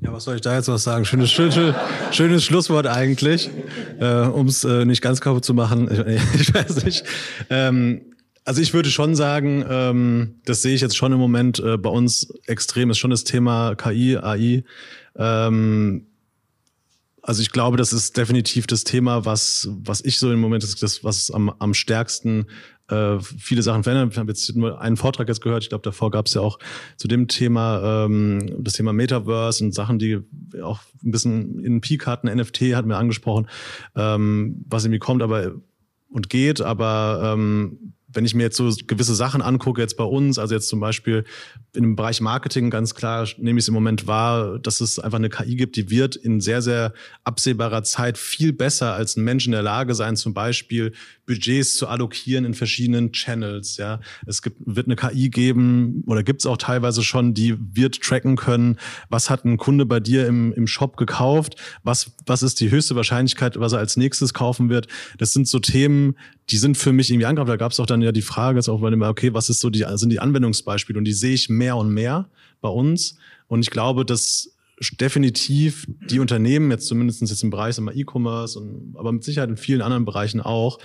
[0.00, 1.04] Ja, was soll ich da jetzt noch sagen?
[1.04, 1.74] Schönes, schönes,
[2.12, 3.50] schönes Schlusswort eigentlich,
[3.98, 5.88] äh, um es äh, nicht ganz kaputt zu machen.
[6.08, 7.04] Ich, ich weiß nicht.
[7.50, 8.02] Ähm,
[8.44, 11.90] also ich würde schon sagen, ähm, das sehe ich jetzt schon im Moment äh, bei
[11.90, 14.64] uns extrem, ist schon das Thema KI, AI.
[15.16, 16.06] Ähm,
[17.20, 21.04] also ich glaube, das ist definitiv das Thema, was, was ich so im Moment das,
[21.04, 22.46] was am, am stärksten
[22.88, 24.08] äh, viele Sachen verändern.
[24.10, 25.62] Ich habe jetzt nur einen Vortrag jetzt gehört.
[25.62, 26.58] Ich glaube, davor gab es ja auch
[26.96, 30.20] zu dem Thema ähm, das Thema Metaverse und Sachen, die
[30.62, 32.28] auch ein bisschen in Peak hatten.
[32.28, 33.48] NFT hat mir angesprochen,
[33.94, 35.52] ähm, was irgendwie kommt, aber
[36.10, 40.38] und geht, aber ähm, wenn ich mir jetzt so gewisse Sachen angucke, jetzt bei uns,
[40.38, 41.24] also jetzt zum Beispiel
[41.74, 45.18] in dem Bereich Marketing ganz klar nehme ich es im Moment wahr, dass es einfach
[45.18, 49.44] eine KI gibt, die wird in sehr, sehr absehbarer Zeit viel besser als ein Mensch
[49.44, 50.92] in der Lage sein, zum Beispiel
[51.28, 53.76] Budgets zu allokieren in verschiedenen Channels.
[53.76, 58.00] Ja, es gibt, wird eine KI geben oder gibt es auch teilweise schon, die wird
[58.00, 58.78] tracken können,
[59.10, 61.54] was hat ein Kunde bei dir im, im Shop gekauft,
[61.84, 64.88] was, was ist die höchste Wahrscheinlichkeit, was er als nächstes kaufen wird.
[65.18, 66.16] Das sind so Themen,
[66.50, 67.50] die sind für mich irgendwie angreift.
[67.50, 69.60] Da gab es auch dann ja die Frage, jetzt auch bei dem, okay, was ist
[69.60, 70.98] so die, sind die Anwendungsbeispiele?
[70.98, 72.30] Und die sehe ich mehr und mehr
[72.62, 73.18] bei uns.
[73.48, 74.54] Und ich glaube, dass
[74.98, 79.82] definitiv die Unternehmen, jetzt zumindest jetzt im Bereich E-Commerce und aber mit Sicherheit in vielen
[79.82, 80.78] anderen Bereichen auch,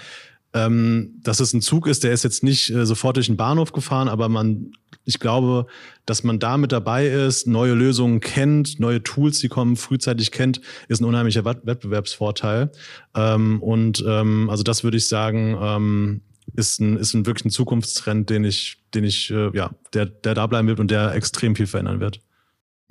[0.53, 3.71] ähm, dass es ein Zug ist, der ist jetzt nicht äh, sofort durch den Bahnhof
[3.71, 4.71] gefahren, aber man,
[5.03, 5.65] ich glaube,
[6.05, 10.61] dass man da mit dabei ist, neue Lösungen kennt, neue Tools, die kommen, frühzeitig kennt,
[10.87, 12.71] ist ein unheimlicher Wettbewerbsvorteil.
[13.15, 16.21] Ähm, und ähm, also das würde ich sagen, ähm,
[16.55, 20.35] ist ein, ist ein wirklich ein Zukunftstrend, den ich, den ich, äh, ja, der, der
[20.35, 22.19] da bleiben wird und der extrem viel verändern wird.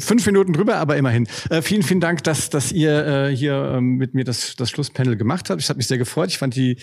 [0.01, 1.28] Fünf Minuten drüber, aber immerhin.
[1.51, 5.16] Äh, vielen, vielen Dank, dass, dass ihr äh, hier ähm, mit mir das, das Schlusspanel
[5.16, 5.61] gemacht habt.
[5.61, 6.30] Ich habe mich sehr gefreut.
[6.30, 6.76] Ich fand die,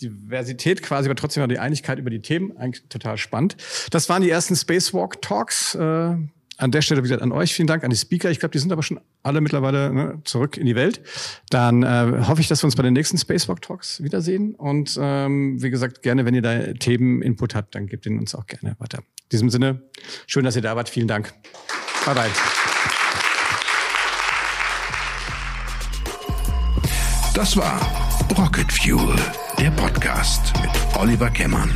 [0.00, 3.56] die Diversität quasi, aber trotzdem auch die Einigkeit über die Themen eigentlich total spannend.
[3.90, 5.74] Das waren die ersten Spacewalk Talks.
[5.74, 6.16] Äh,
[6.58, 8.30] an der Stelle, wie gesagt, an euch vielen Dank, an die Speaker.
[8.30, 11.00] Ich glaube, die sind aber schon alle mittlerweile ne, zurück in die Welt.
[11.50, 14.54] Dann äh, hoffe ich, dass wir uns bei den nächsten Spacewalk Talks wiedersehen.
[14.54, 18.46] Und ähm, wie gesagt, gerne, wenn ihr da Themen-Input habt, dann gebt ihn uns auch
[18.46, 18.98] gerne weiter.
[18.98, 19.82] In diesem Sinne,
[20.26, 20.88] schön, dass ihr da wart.
[20.88, 21.32] Vielen Dank.
[22.04, 22.30] Bye bye.
[27.34, 27.80] Das war
[28.36, 29.14] Rocket Fuel,
[29.58, 31.70] der Podcast mit Oliver Kemmern.